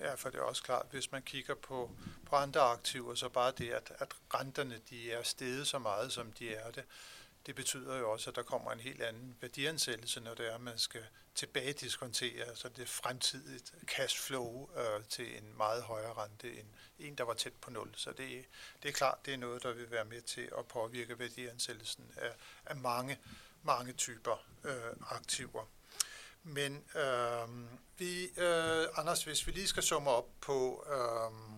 Ja, 0.00 0.14
for 0.14 0.30
det 0.30 0.38
er 0.38 0.42
også 0.42 0.62
klart, 0.62 0.86
hvis 0.90 1.12
man 1.12 1.22
kigger 1.22 1.54
på, 1.54 1.90
på 2.26 2.36
andre 2.36 2.60
aktiver, 2.60 3.14
så 3.14 3.28
bare 3.28 3.52
det, 3.58 3.70
at, 3.70 3.92
at 3.98 4.08
renterne 4.34 4.80
de 4.90 5.12
er 5.12 5.22
steget 5.22 5.66
så 5.66 5.78
meget, 5.78 6.12
som 6.12 6.32
de 6.32 6.54
er 6.54 6.70
det, 6.70 6.84
det 7.48 7.56
betyder 7.56 7.98
jo 7.98 8.10
også, 8.10 8.30
at 8.30 8.36
der 8.36 8.42
kommer 8.42 8.72
en 8.72 8.80
helt 8.80 9.02
anden 9.02 9.36
værdiansættelse, 9.40 10.20
når 10.20 10.34
det 10.34 10.50
er, 10.50 10.54
at 10.54 10.60
man 10.60 10.78
skal 10.78 11.04
tilbage 11.34 11.72
diskontere, 11.72 12.44
så 12.44 12.50
altså 12.50 12.68
det 12.68 12.88
fremtidigt 12.88 13.74
cashflow 13.86 14.68
øh, 14.76 15.04
til 15.08 15.36
en 15.36 15.56
meget 15.56 15.82
højere 15.82 16.12
rente 16.12 16.58
end 16.58 16.66
en, 16.98 17.14
der 17.14 17.24
var 17.24 17.34
tæt 17.34 17.52
på 17.60 17.70
nul. 17.70 17.90
Så 17.96 18.10
det, 18.10 18.44
det 18.82 18.88
er 18.88 18.92
klart, 18.92 19.18
det 19.26 19.34
er 19.34 19.38
noget, 19.38 19.62
der 19.62 19.72
vil 19.72 19.90
være 19.90 20.04
med 20.04 20.20
til 20.20 20.50
at 20.58 20.66
påvirke 20.66 21.18
værdiansættelsen 21.18 22.12
af, 22.16 22.32
af 22.66 22.76
mange, 22.76 23.18
mange 23.62 23.92
typer 23.92 24.44
øh, 24.64 24.96
aktiver. 25.10 25.68
Men 26.42 26.84
øh, 26.94 27.48
vi, 27.98 28.24
øh, 28.36 28.86
Anders, 28.94 29.24
hvis 29.24 29.46
vi 29.46 29.52
lige 29.52 29.66
skal 29.66 29.82
summe 29.82 30.10
op 30.10 30.28
på 30.40 30.86
øh, 30.86 31.57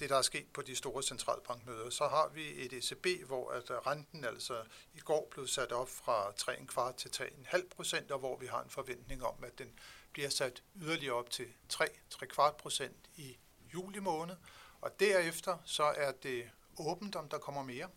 det, 0.00 0.10
der 0.10 0.16
er 0.16 0.22
sket 0.22 0.46
på 0.54 0.62
de 0.62 0.76
store 0.76 1.02
centralbankmøder, 1.02 1.90
så 1.90 2.08
har 2.08 2.30
vi 2.34 2.42
et 2.56 2.72
ECB, 2.72 3.26
hvor 3.26 3.50
at 3.50 3.70
øh, 3.70 3.76
renten 3.76 4.24
altså 4.24 4.62
i 4.94 4.98
går 4.98 5.28
blev 5.30 5.46
sat 5.46 5.72
op 5.72 5.88
fra 5.88 6.30
3,25 6.30 6.96
til 6.96 7.08
3,5 7.08 7.68
procent, 7.76 8.10
og 8.10 8.18
hvor 8.18 8.36
vi 8.36 8.46
har 8.46 8.62
en 8.62 8.70
forventning 8.70 9.24
om, 9.24 9.34
at 9.44 9.58
den 9.58 9.68
bliver 10.12 10.28
sat 10.28 10.62
yderligere 10.82 11.14
op 11.14 11.30
til 11.30 11.46
3-3,25 11.72 12.50
procent 12.50 12.96
i 13.16 13.36
juli 13.74 13.98
måned. 13.98 14.36
Og 14.80 15.00
derefter 15.00 15.58
så 15.64 15.84
er 15.84 16.12
det 16.12 16.50
åbent, 16.78 17.16
om 17.16 17.28
der 17.28 17.38
kommer 17.38 17.62
mere. 17.62 17.88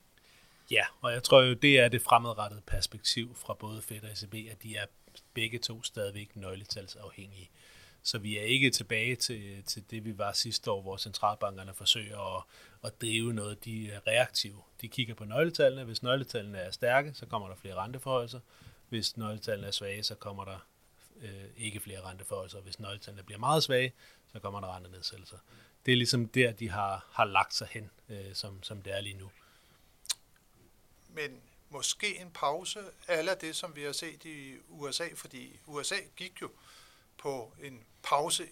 Ja, 0.71 0.85
og 1.01 1.11
jeg 1.11 1.23
tror 1.23 1.41
jo, 1.41 1.53
det 1.53 1.79
er 1.79 1.87
det 1.87 2.01
fremadrettede 2.01 2.61
perspektiv 2.61 3.35
fra 3.35 3.53
både 3.53 3.81
Fed 3.81 4.03
og 4.03 4.09
ECB, 4.09 4.51
at 4.51 4.63
de 4.63 4.75
er 4.75 4.85
begge 5.33 5.59
to 5.59 5.83
stadigvæk 5.83 6.35
nøgletalsafhængige. 6.35 7.49
Så 8.03 8.17
vi 8.17 8.37
er 8.37 8.43
ikke 8.43 8.69
tilbage 8.69 9.15
til, 9.15 9.63
til 9.63 9.83
det, 9.89 10.05
vi 10.05 10.17
var 10.17 10.31
sidste 10.31 10.71
år, 10.71 10.81
hvor 10.81 10.97
centralbankerne 10.97 11.73
forsøger 11.73 12.37
at, 12.37 12.43
at 12.83 13.01
drive 13.01 13.33
noget. 13.33 13.65
De 13.65 13.91
er 13.91 14.07
reaktive. 14.07 14.61
De 14.81 14.87
kigger 14.87 15.13
på 15.13 15.25
nøgletallene. 15.25 15.83
Hvis 15.83 16.03
nøgletallene 16.03 16.57
er 16.57 16.71
stærke, 16.71 17.13
så 17.13 17.25
kommer 17.25 17.47
der 17.47 17.55
flere 17.55 17.75
renteforhøjelser. 17.75 18.39
Hvis 18.89 19.17
nøgletallene 19.17 19.67
er 19.67 19.71
svage, 19.71 20.03
så 20.03 20.15
kommer 20.15 20.45
der 20.45 20.57
øh, 21.21 21.43
ikke 21.57 21.79
flere 21.79 22.01
renteforhøjelser. 22.01 22.61
Hvis 22.61 22.79
nøgletallene 22.79 23.23
bliver 23.23 23.39
meget 23.39 23.63
svage, 23.63 23.93
så 24.31 24.39
kommer 24.39 24.59
der 24.59 24.75
rentenedsættelser. 24.75 25.37
Det 25.85 25.91
er 25.91 25.95
ligesom 25.95 26.27
der, 26.27 26.51
de 26.51 26.69
har, 26.69 27.07
har 27.11 27.25
lagt 27.25 27.55
sig 27.55 27.67
hen, 27.71 27.89
øh, 28.09 28.33
som, 28.33 28.63
som 28.63 28.81
det 28.81 28.93
er 28.93 29.01
lige 29.01 29.17
nu. 29.17 29.31
Men 31.09 31.41
måske 31.69 32.21
en 32.21 32.31
pause, 32.31 32.79
af 33.07 33.37
det, 33.37 33.55
som 33.55 33.75
vi 33.75 33.83
har 33.83 33.91
set 33.91 34.25
i 34.25 34.53
USA, 34.69 35.07
fordi 35.15 35.59
USA 35.65 35.95
gik 36.15 36.41
jo 36.41 36.51
på 37.23 37.53
en 37.63 37.79
pause, 38.03 38.43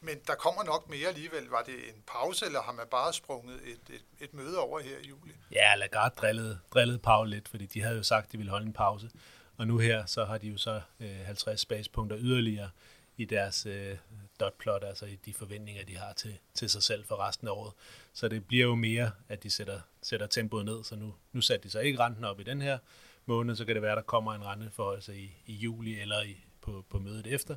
men 0.00 0.18
der 0.26 0.34
kommer 0.34 0.64
nok 0.64 0.88
mere 0.90 1.08
alligevel. 1.08 1.48
Var 1.48 1.62
det 1.62 1.74
en 1.74 2.02
pause, 2.06 2.46
eller 2.46 2.62
har 2.62 2.72
man 2.72 2.86
bare 2.90 3.12
sprunget 3.12 3.60
et, 3.64 3.94
et, 3.94 4.04
et 4.20 4.34
møde 4.34 4.58
over 4.58 4.80
her 4.80 4.98
i 4.98 5.08
juli? 5.08 5.32
Ja, 5.52 5.74
Lagarde 5.76 6.14
drillede, 6.14 6.58
drillede 6.74 6.98
Paul 6.98 7.30
lidt, 7.30 7.48
fordi 7.48 7.66
de 7.66 7.82
havde 7.82 7.96
jo 7.96 8.02
sagt, 8.02 8.26
at 8.26 8.32
de 8.32 8.36
ville 8.36 8.50
holde 8.50 8.66
en 8.66 8.72
pause. 8.72 9.10
Og 9.56 9.66
nu 9.66 9.78
her, 9.78 10.06
så 10.06 10.24
har 10.24 10.38
de 10.38 10.48
jo 10.48 10.56
så 10.56 10.80
øh, 11.00 11.20
50 11.24 11.66
basepunkter 11.66 12.18
yderligere 12.20 12.70
i 13.16 13.24
deres 13.24 13.66
øh, 13.66 13.96
dotplot, 14.40 14.84
altså 14.84 15.06
i 15.06 15.16
de 15.16 15.34
forventninger, 15.34 15.84
de 15.84 15.96
har 15.96 16.12
til, 16.12 16.38
til 16.54 16.70
sig 16.70 16.82
selv 16.82 17.04
for 17.04 17.16
resten 17.26 17.48
af 17.48 17.52
året. 17.52 17.72
Så 18.12 18.28
det 18.28 18.46
bliver 18.46 18.66
jo 18.66 18.74
mere, 18.74 19.10
at 19.28 19.42
de 19.42 19.50
sætter, 19.50 19.80
sætter 20.02 20.26
tempoet 20.26 20.64
ned, 20.64 20.84
så 20.84 20.96
nu, 20.96 21.14
nu 21.32 21.40
satte 21.40 21.64
de 21.64 21.70
så 21.70 21.80
ikke 21.80 21.98
renten 21.98 22.24
op 22.24 22.40
i 22.40 22.42
den 22.42 22.62
her 22.62 22.78
måned, 23.26 23.56
så 23.56 23.64
kan 23.64 23.74
det 23.74 23.82
være, 23.82 23.92
at 23.92 23.96
der 23.96 24.02
kommer 24.02 24.34
en 24.34 24.44
renteforhøjelse 24.44 25.16
i, 25.16 25.30
i 25.46 25.52
juli 25.52 26.00
eller 26.00 26.22
i, 26.22 26.36
på, 26.60 26.84
på 26.90 26.98
mødet 26.98 27.26
efter, 27.26 27.56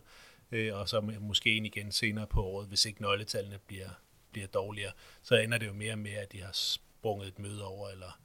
øh, 0.51 0.75
og 0.75 0.89
så 0.89 1.01
måske 1.01 1.57
en 1.57 1.65
igen 1.65 1.91
senere 1.91 2.27
på 2.27 2.43
året, 2.43 2.67
hvis 2.67 2.85
ikke 2.85 3.01
nøgletallene 3.01 3.59
bliver, 3.67 3.89
bliver 4.31 4.47
dårligere. 4.47 4.91
Så 5.21 5.35
ender 5.35 5.57
det 5.57 5.67
jo 5.67 5.73
mere 5.73 5.95
med, 5.95 6.11
at 6.11 6.31
de 6.31 6.41
har 6.41 6.51
sprunget 6.51 7.27
et 7.27 7.39
møde 7.39 7.65
over, 7.65 7.89
eller, 7.89 8.19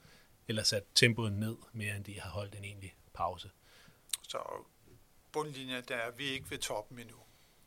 eller 0.49 0.62
sat 0.62 0.85
tempoet 0.95 1.33
ned 1.33 1.57
mere, 1.73 1.97
end 1.97 2.05
de 2.05 2.21
har 2.21 2.31
holdt 2.31 2.55
en 2.55 2.65
egentlig 2.65 2.95
pause. 3.15 3.51
Så 4.29 4.39
bundlinjen 5.33 5.85
der 5.89 5.97
er, 5.97 6.09
at 6.09 6.19
vi 6.19 6.25
ikke 6.25 6.51
ved 6.51 6.59
toppen 6.59 6.99
endnu 6.99 7.17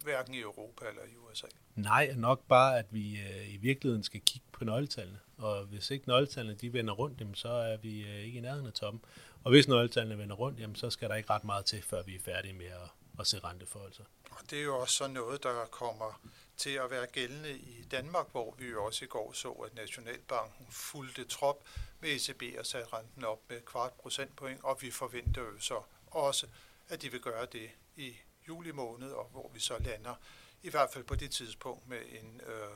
hverken 0.03 0.33
i 0.33 0.39
Europa 0.39 0.85
eller 0.89 1.01
i 1.01 1.15
USA. 1.15 1.47
Nej, 1.75 2.13
nok 2.15 2.43
bare, 2.47 2.79
at 2.79 2.85
vi 2.91 3.19
øh, 3.19 3.53
i 3.53 3.57
virkeligheden 3.57 4.03
skal 4.03 4.21
kigge 4.21 4.47
på 4.51 4.63
nøgletallene. 4.63 5.19
Og 5.37 5.65
hvis 5.65 5.91
ikke 5.91 6.07
nøgletallene 6.07 6.55
de 6.55 6.73
vender 6.73 6.93
rundt, 6.93 7.19
jamen, 7.19 7.35
så 7.35 7.49
er 7.49 7.77
vi 7.77 8.07
øh, 8.07 8.15
ikke 8.15 8.37
i 8.37 8.41
nærheden 8.41 8.67
af 8.67 8.73
toppen. 8.73 9.01
Og 9.43 9.51
hvis 9.51 9.67
nøgletallene 9.67 10.17
vender 10.17 10.35
rundt, 10.35 10.59
jamen, 10.59 10.75
så 10.75 10.89
skal 10.89 11.09
der 11.09 11.15
ikke 11.15 11.29
ret 11.29 11.43
meget 11.43 11.65
til, 11.65 11.81
før 11.81 12.03
vi 12.03 12.15
er 12.15 12.19
færdige 12.19 12.53
med 12.53 12.65
at, 12.65 12.89
at 13.19 13.27
se 13.27 13.39
renteforholdelser. 13.39 14.03
Og 14.31 14.49
det 14.49 14.59
er 14.59 14.63
jo 14.63 14.79
også 14.79 14.95
sådan 14.95 15.13
noget, 15.13 15.43
der 15.43 15.65
kommer 15.65 16.21
til 16.57 16.69
at 16.69 16.91
være 16.91 17.07
gældende 17.07 17.57
i 17.57 17.83
Danmark, 17.91 18.31
hvor 18.31 18.55
vi 18.57 18.67
jo 18.67 18.85
også 18.85 19.05
i 19.05 19.07
går 19.07 19.33
så, 19.33 19.51
at 19.51 19.75
Nationalbanken 19.75 20.67
fulgte 20.71 21.25
trop 21.25 21.63
med 21.99 22.09
ECB 22.09 22.43
og 22.59 22.65
satte 22.65 22.93
renten 22.93 23.23
op 23.23 23.39
med 23.49 23.61
kvart 23.61 23.93
procentpoint, 23.93 24.63
og 24.63 24.81
vi 24.81 24.91
forventer 24.91 25.41
jo 25.41 25.59
så 25.59 25.81
også, 26.07 26.47
at 26.89 27.01
de 27.01 27.11
vil 27.11 27.21
gøre 27.21 27.45
det 27.45 27.69
i 27.95 28.15
juli 28.47 28.71
måned, 28.71 29.11
og 29.11 29.25
hvor 29.31 29.51
vi 29.53 29.59
så 29.59 29.77
lander 29.79 30.15
i 30.63 30.69
hvert 30.69 30.89
fald 30.93 31.03
på 31.03 31.15
det 31.15 31.31
tidspunkt 31.31 31.87
med 31.87 32.01
en 32.11 32.41
øh, 32.45 32.69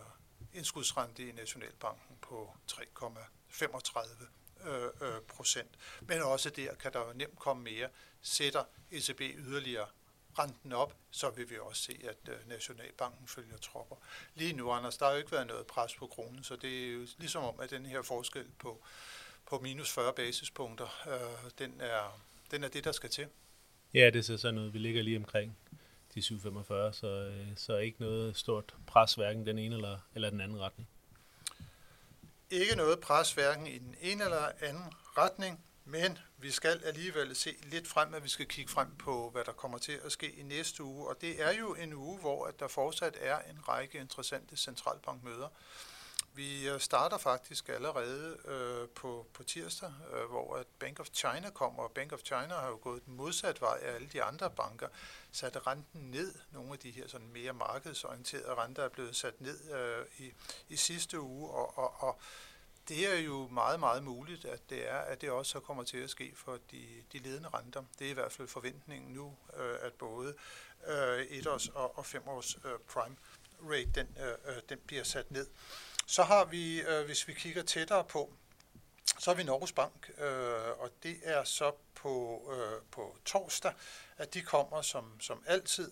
indskudsrente 0.54 1.30
i 1.30 1.32
Nationalbanken 1.32 2.18
på 2.22 2.56
3,35 2.72 4.26
øh, 4.68 4.84
øh, 5.02 5.22
procent. 5.22 5.70
Men 6.02 6.22
også 6.22 6.50
der 6.50 6.76
kan 6.76 6.94
der 6.94 7.00
jo 7.00 7.14
nemt 7.14 7.40
komme 7.40 7.64
mere. 7.64 7.90
Sætter 8.22 8.64
ECB 8.92 9.22
yderligere 9.22 9.88
renten 10.40 10.74
op, 10.74 10.96
så 11.12 11.30
vil 11.30 11.50
vi 11.50 11.58
også 11.60 11.84
se, 11.84 12.00
at 12.04 12.34
øh, 12.34 12.50
Nationalbanken 12.50 13.28
følger 13.28 13.58
tropper. 13.58 13.96
Lige 14.36 14.54
nu, 14.54 14.72
Anders, 14.72 14.98
der 14.98 15.06
har 15.06 15.12
jo 15.12 15.18
ikke 15.18 15.32
været 15.32 15.48
noget 15.48 15.68
pres 15.68 15.96
på 15.96 16.08
kronen, 16.08 16.44
så 16.44 16.56
det 16.56 16.88
er 16.88 16.92
jo 16.92 17.08
ligesom 17.18 17.44
om, 17.44 17.60
at 17.60 17.70
den 17.70 17.86
her 17.86 18.02
forskel 18.02 18.46
på, 18.60 18.84
på 19.46 19.60
minus 19.60 19.92
40 19.92 20.14
basispunkter, 20.14 20.88
øh, 21.08 21.52
den, 21.60 21.82
er, 21.82 22.22
den 22.52 22.64
er 22.64 22.68
det, 22.68 22.84
der 22.84 22.92
skal 22.92 23.10
til. 23.10 23.28
Ja, 23.94 24.10
det 24.10 24.26
ser 24.26 24.38
sådan 24.38 24.60
ud. 24.60 24.70
Vi 24.70 24.80
ligger 24.80 25.04
lige 25.04 25.18
omkring 25.18 25.58
de 26.16 26.20
7,45, 26.20 26.92
så, 26.92 27.08
øh, 27.08 27.48
så 27.56 27.78
ikke 27.78 28.02
noget 28.02 28.38
stort 28.38 28.76
pres, 28.88 29.14
hverken 29.14 29.46
den 29.46 29.60
ene 29.60 29.76
eller, 29.76 30.00
eller 30.16 30.30
den 30.30 30.42
anden 30.42 30.60
retning. 30.60 30.90
Ikke 32.50 32.76
noget 32.76 33.00
pres, 33.00 33.34
hverken 33.34 33.68
i 33.68 33.78
den 33.78 33.96
ene 34.02 34.24
eller 34.24 34.52
anden 34.62 34.94
retning, 35.18 35.66
men 35.86 36.18
vi 36.38 36.52
skal 36.52 36.82
alligevel 36.84 37.36
se 37.36 37.56
lidt 37.64 37.88
frem, 37.88 38.14
at 38.14 38.24
vi 38.24 38.30
skal 38.30 38.48
kigge 38.48 38.72
frem 38.72 38.96
på, 38.96 39.30
hvad 39.30 39.44
der 39.44 39.52
kommer 39.52 39.78
til 39.78 40.00
at 40.06 40.12
ske 40.12 40.32
i 40.32 40.44
næste 40.44 40.84
uge. 40.84 41.08
Og 41.08 41.22
det 41.22 41.42
er 41.42 41.52
jo 41.52 41.74
en 41.74 41.94
uge, 41.94 42.20
hvor 42.20 42.46
at 42.46 42.60
der 42.60 42.68
fortsat 42.68 43.18
er 43.22 43.40
en 43.40 43.68
række 43.68 43.98
interessante 43.98 44.58
centralbankmøder. 44.58 45.48
Vi 46.36 46.70
øh, 46.70 46.80
starter 46.80 47.18
faktisk 47.18 47.70
allerede 47.70 48.38
øh, 48.46 48.90
på, 48.90 49.28
på 49.34 49.44
tirsdag, 49.44 49.94
øh, 50.14 50.30
hvor 50.30 50.56
at 50.56 50.68
Bank 50.80 51.00
of 51.00 51.08
China 51.14 51.50
kommer, 51.50 51.84
og 51.84 51.92
Bank 51.92 52.12
of 52.14 52.20
China 52.24 52.54
har 52.56 52.68
jo 52.68 52.80
gået 52.82 53.06
den 53.06 53.16
modsatte 53.16 53.62
vej 53.62 53.80
af 53.82 53.96
alle 53.96 54.08
de 54.14 54.24
andre 54.24 54.50
banker, 54.50 54.88
satte 55.32 55.60
renten 55.60 56.02
ned. 56.02 56.34
Nogle 56.52 56.74
af 56.74 56.80
de 56.80 56.92
her 56.92 57.08
sådan 57.08 57.28
mere 57.28 57.54
markedsorienterede 57.54 58.56
renter 58.56 58.84
er 58.84 58.90
blevet 58.90 59.16
sat 59.16 59.42
ned 59.42 59.72
øh, 59.72 60.06
i, 60.18 60.34
i 60.70 60.76
sidste 60.76 61.20
uge, 61.20 61.50
og, 61.50 61.78
og, 61.78 62.04
og 62.04 62.20
det 62.88 63.14
er 63.14 63.20
jo 63.20 63.48
meget, 63.48 63.80
meget 63.80 64.04
muligt, 64.04 64.46
at 64.46 64.70
det 64.70 64.90
er, 64.90 64.98
at 64.98 65.22
det 65.22 65.32
også 65.32 65.52
så 65.52 65.60
kommer 65.60 65.84
til 65.84 65.98
at 65.98 66.10
ske 66.10 66.34
for 66.36 66.60
de, 66.72 66.86
de 67.14 67.18
ledende 67.18 67.50
renter. 67.50 67.84
Det 68.00 68.08
er 68.08 68.12
i 68.12 68.14
hvert 68.14 68.32
fald 68.32 68.48
forventningen 68.48 69.14
nu, 69.14 69.36
øh, 69.58 69.76
at 69.82 69.94
både 69.94 70.36
øh, 70.88 71.22
1-års 71.22 71.68
og, 71.68 71.98
og 71.98 72.06
5-års 72.06 72.56
øh, 72.56 72.80
prime 72.88 73.16
rate, 73.62 73.92
den, 73.96 74.18
øh, 74.20 74.56
øh, 74.56 74.62
den 74.70 74.80
bliver 74.88 75.04
sat 75.04 75.32
ned. 75.32 75.48
Så 76.08 76.24
har 76.24 76.46
vi, 76.46 76.82
øh, 76.82 77.06
hvis 77.06 77.28
vi 77.28 77.34
kigger 77.34 77.64
tættere 77.64 78.04
på, 78.04 78.34
så 79.20 79.30
har 79.30 79.36
vi 79.36 79.44
Norges 79.44 79.72
Bank, 79.72 80.12
øh, 80.18 80.80
og 80.80 80.90
det 81.04 81.18
er 81.24 81.44
så 81.44 81.72
på, 81.96 82.42
øh, 82.54 82.82
på 82.92 83.18
torsdag, 83.26 83.74
at 84.18 84.34
de 84.34 84.42
kommer 84.42 84.82
som, 84.82 85.20
som 85.20 85.44
altid. 85.46 85.92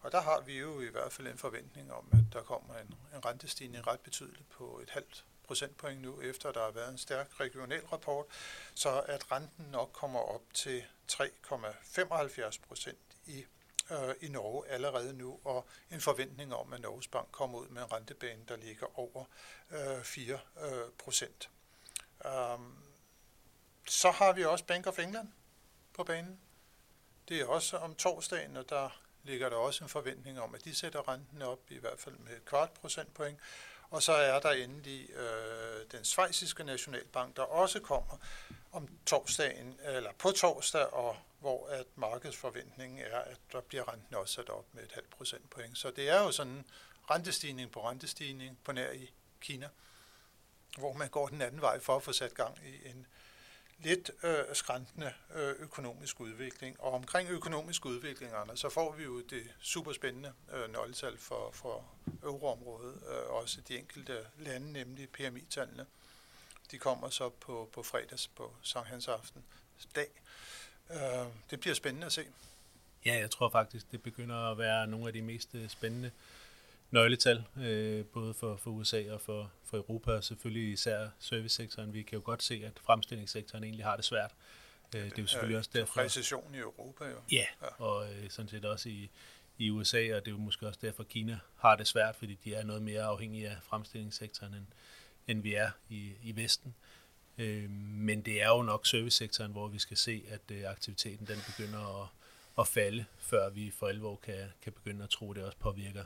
Og 0.00 0.12
der 0.12 0.20
har 0.20 0.40
vi 0.40 0.58
jo 0.58 0.80
i 0.80 0.88
hvert 0.88 1.12
fald 1.12 1.28
en 1.28 1.38
forventning 1.38 1.92
om, 1.92 2.08
at 2.12 2.32
der 2.32 2.42
kommer 2.42 2.74
en, 2.74 2.94
en 3.14 3.24
rentestigning 3.24 3.86
ret 3.86 4.00
betydeligt 4.00 4.50
på 4.50 4.80
et 4.82 4.90
halvt 4.90 5.24
procentpoint 5.48 6.00
nu, 6.02 6.20
efter 6.20 6.52
der 6.52 6.64
har 6.64 6.70
været 6.70 6.92
en 6.92 6.98
stærk 6.98 7.40
regional 7.40 7.86
rapport, 7.86 8.26
så 8.74 9.00
at 9.00 9.32
renten 9.32 9.64
nok 9.72 9.90
kommer 9.92 10.20
op 10.20 10.42
til 10.54 10.84
3,75 11.12 12.60
procent 12.68 12.98
i 13.26 13.44
øh, 13.90 14.14
i 14.20 14.28
Norge 14.28 14.68
allerede 14.68 15.12
nu, 15.12 15.40
og 15.44 15.66
en 15.90 16.00
forventning 16.00 16.54
om, 16.54 16.72
at 16.72 16.80
Norges 16.80 17.08
Bank 17.08 17.28
kommer 17.30 17.58
ud 17.58 17.68
med 17.68 17.82
en 17.82 17.92
rentebane, 17.92 18.42
der 18.48 18.56
ligger 18.56 18.98
over 18.98 19.24
øh, 19.70 20.02
4 20.02 20.38
øh, 20.60 20.70
procent. 20.98 21.50
Um, 22.24 22.84
så 23.88 24.10
har 24.10 24.32
vi 24.32 24.44
også 24.44 24.64
Bank 24.64 24.86
of 24.86 24.98
England 24.98 25.28
på 25.92 26.04
banen. 26.04 26.40
Det 27.28 27.40
er 27.40 27.46
også 27.46 27.76
om 27.76 27.94
torsdagen, 27.94 28.56
og 28.56 28.68
der 28.68 29.00
ligger 29.22 29.48
der 29.48 29.56
også 29.56 29.84
en 29.84 29.90
forventning 29.90 30.40
om, 30.40 30.54
at 30.54 30.64
de 30.64 30.74
sætter 30.74 31.08
renten 31.08 31.42
op 31.42 31.60
i 31.68 31.78
hvert 31.78 32.00
fald 32.00 32.16
med 32.16 32.36
et 32.36 32.44
kvart 32.44 32.72
procentpoint. 32.72 33.38
Og 33.90 34.02
så 34.02 34.12
er 34.12 34.40
der 34.40 34.50
endelig 34.50 35.10
øh, 35.10 35.86
den 35.92 36.04
svejsiske 36.04 36.64
nationalbank, 36.64 37.36
der 37.36 37.42
også 37.42 37.80
kommer 37.80 38.18
om 38.72 38.88
torsdagen, 39.06 39.80
eller 39.84 40.12
på 40.18 40.30
torsdag, 40.30 40.86
og 40.92 41.16
hvor 41.40 41.68
at 41.68 41.86
markedsforventningen 41.96 42.98
er, 42.98 43.18
at 43.18 43.38
der 43.52 43.60
bliver 43.60 43.92
renten 43.92 44.14
også 44.14 44.34
sat 44.34 44.48
op 44.48 44.64
med 44.72 44.82
et 44.82 44.92
halvt 44.92 45.10
procentpoint. 45.10 45.78
Så 45.78 45.90
det 45.90 46.08
er 46.08 46.22
jo 46.22 46.30
sådan 46.30 46.64
rentestigning 47.10 47.70
på 47.70 47.88
rentestigning 47.88 48.58
på 48.64 48.72
nær 48.72 48.90
i 48.90 49.10
Kina, 49.40 49.68
hvor 50.78 50.92
man 50.92 51.08
går 51.08 51.28
den 51.28 51.42
anden 51.42 51.60
vej 51.60 51.80
for 51.80 51.96
at 51.96 52.02
få 52.02 52.12
sat 52.12 52.34
gang 52.34 52.58
i 52.66 52.88
en 52.88 53.06
lidt 53.78 54.10
øh, 54.22 54.44
skræntende 54.52 55.12
øh, 55.34 55.54
økonomisk 55.58 56.20
udvikling. 56.20 56.80
Og 56.80 56.92
omkring 56.92 57.30
økonomisk 57.30 57.86
udvikling, 57.86 58.32
Anders, 58.32 58.60
så 58.60 58.68
får 58.68 58.92
vi 58.92 59.04
jo 59.04 59.20
det 59.20 59.42
superspændende 59.60 60.32
øh, 60.52 60.72
nøgletal 60.72 61.18
for, 61.18 61.50
for 61.52 61.84
euroområdet, 62.22 63.02
øh, 63.08 63.30
også 63.30 63.60
de 63.60 63.78
enkelte 63.78 64.18
lande, 64.38 64.72
nemlig 64.72 65.08
PMI-tallene. 65.08 65.86
De 66.70 66.78
kommer 66.78 67.08
så 67.08 67.28
på, 67.28 67.68
på 67.72 67.82
fredags 67.82 68.28
på 68.28 68.52
Sankt 68.62 68.88
Hans 68.88 69.08
aften 69.08 69.44
dag. 69.94 70.08
Øh, 70.90 71.26
det 71.50 71.60
bliver 71.60 71.74
spændende 71.74 72.06
at 72.06 72.12
se. 72.12 72.24
Ja, 73.06 73.14
jeg 73.14 73.30
tror 73.30 73.48
faktisk, 73.48 73.92
det 73.92 74.02
begynder 74.02 74.50
at 74.50 74.58
være 74.58 74.86
nogle 74.86 75.06
af 75.06 75.12
de 75.12 75.22
mest 75.22 75.54
øh, 75.54 75.68
spændende 75.68 76.10
nøgletal, 76.90 77.44
øh, 77.60 78.04
både 78.04 78.34
for, 78.34 78.56
for 78.56 78.70
USA 78.70 79.12
og 79.12 79.20
for, 79.20 79.52
for 79.64 79.76
Europa, 79.76 80.12
og 80.12 80.24
selvfølgelig 80.24 80.72
især 80.72 81.08
servicesektoren. 81.18 81.92
Vi 81.92 82.02
kan 82.02 82.18
jo 82.18 82.22
godt 82.24 82.42
se, 82.42 82.62
at 82.64 82.72
fremstillingssektoren 82.82 83.64
egentlig 83.64 83.84
har 83.84 83.96
det 83.96 84.04
svært. 84.04 84.34
Øh, 84.96 85.04
det 85.04 85.18
er 85.18 85.22
jo 85.22 85.26
selvfølgelig 85.26 85.58
også 85.58 85.70
derfor... 85.74 86.00
Recession 86.00 86.54
i 86.54 86.58
Europa 86.58 87.04
jo. 87.04 87.16
Ja, 87.32 87.46
ja. 87.62 87.84
og 87.84 88.12
øh, 88.12 88.30
sådan 88.30 88.48
set 88.48 88.64
også 88.64 88.88
i, 88.88 89.10
i 89.58 89.70
USA, 89.70 89.98
og 89.98 90.24
det 90.24 90.28
er 90.28 90.30
jo 90.30 90.38
måske 90.38 90.66
også 90.66 90.80
derfor, 90.82 91.02
Kina 91.04 91.38
har 91.56 91.76
det 91.76 91.86
svært, 91.86 92.16
fordi 92.16 92.38
de 92.44 92.54
er 92.54 92.64
noget 92.64 92.82
mere 92.82 93.02
afhængige 93.02 93.48
af 93.48 93.56
fremstillingssektoren, 93.62 94.54
end, 94.54 94.66
end 95.26 95.42
vi 95.42 95.54
er 95.54 95.70
i, 95.88 96.12
i 96.22 96.36
Vesten. 96.36 96.74
Øh, 97.38 97.70
men 97.70 98.20
det 98.20 98.42
er 98.42 98.48
jo 98.48 98.62
nok 98.62 98.86
servicesektoren, 98.86 99.52
hvor 99.52 99.68
vi 99.68 99.78
skal 99.78 99.96
se, 99.96 100.24
at 100.28 100.40
øh, 100.50 100.70
aktiviteten 100.70 101.26
den 101.26 101.38
begynder 101.46 102.02
at, 102.02 102.08
at 102.58 102.66
falde, 102.66 103.04
før 103.18 103.50
vi 103.50 103.70
for 103.70 103.88
alvor 103.88 104.16
kan, 104.16 104.52
kan 104.62 104.72
begynde 104.72 105.04
at 105.04 105.10
tro, 105.10 105.30
at 105.30 105.36
det 105.36 105.44
også 105.44 105.58
påvirker 105.58 106.04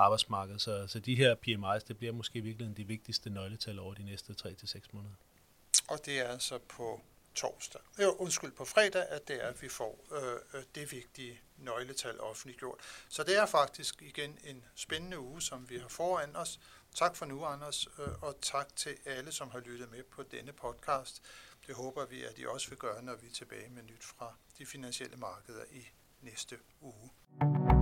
arbejdsmarkedet. 0.00 0.60
Så, 0.62 0.86
så 0.86 0.98
de 0.98 1.14
her 1.14 1.34
PMI's, 1.34 1.84
det 1.88 1.98
bliver 1.98 2.12
måske 2.12 2.40
virkelig 2.40 2.76
de 2.76 2.84
vigtigste 2.84 3.30
nøgletal 3.30 3.78
over 3.78 3.94
de 3.94 4.02
næste 4.02 4.34
3-6 4.42 4.80
måneder. 4.92 5.14
Og 5.88 6.06
det 6.06 6.20
er 6.20 6.28
altså 6.28 6.58
på 6.58 7.00
torsdag, 7.34 7.80
jo, 8.02 8.16
undskyld, 8.18 8.52
på 8.52 8.64
fredag, 8.64 9.08
at 9.08 9.28
det 9.28 9.44
er, 9.44 9.48
at 9.48 9.62
vi 9.62 9.68
får 9.68 10.04
øh, 10.12 10.58
øh, 10.58 10.64
det 10.74 10.92
vigtige 10.92 11.40
nøgletal 11.56 12.20
offentliggjort. 12.20 12.78
Så 13.08 13.22
det 13.22 13.36
er 13.36 13.46
faktisk 13.46 14.02
igen 14.02 14.38
en 14.44 14.64
spændende 14.74 15.18
uge, 15.18 15.42
som 15.42 15.70
vi 15.70 15.78
har 15.78 15.88
foran 15.88 16.36
os. 16.36 16.60
Tak 16.94 17.16
for 17.16 17.26
nu, 17.26 17.44
Anders, 17.44 17.86
øh, 17.86 18.22
og 18.22 18.34
tak 18.42 18.76
til 18.76 18.96
alle, 19.06 19.32
som 19.32 19.50
har 19.50 19.60
lyttet 19.60 19.90
med 19.90 20.02
på 20.02 20.22
denne 20.22 20.52
podcast. 20.52 21.22
Det 21.66 21.74
håber 21.74 22.06
vi, 22.06 22.24
at 22.24 22.38
I 22.38 22.46
også 22.46 22.68
vil 22.68 22.78
gøre, 22.78 23.02
når 23.02 23.16
vi 23.16 23.26
er 23.26 23.32
tilbage 23.32 23.70
med 23.70 23.82
nyt 23.82 24.04
fra 24.04 24.34
de 24.58 24.66
finansielle 24.66 25.16
markeder 25.16 25.64
i 25.70 25.88
næste 26.22 26.58
uge. 26.80 27.79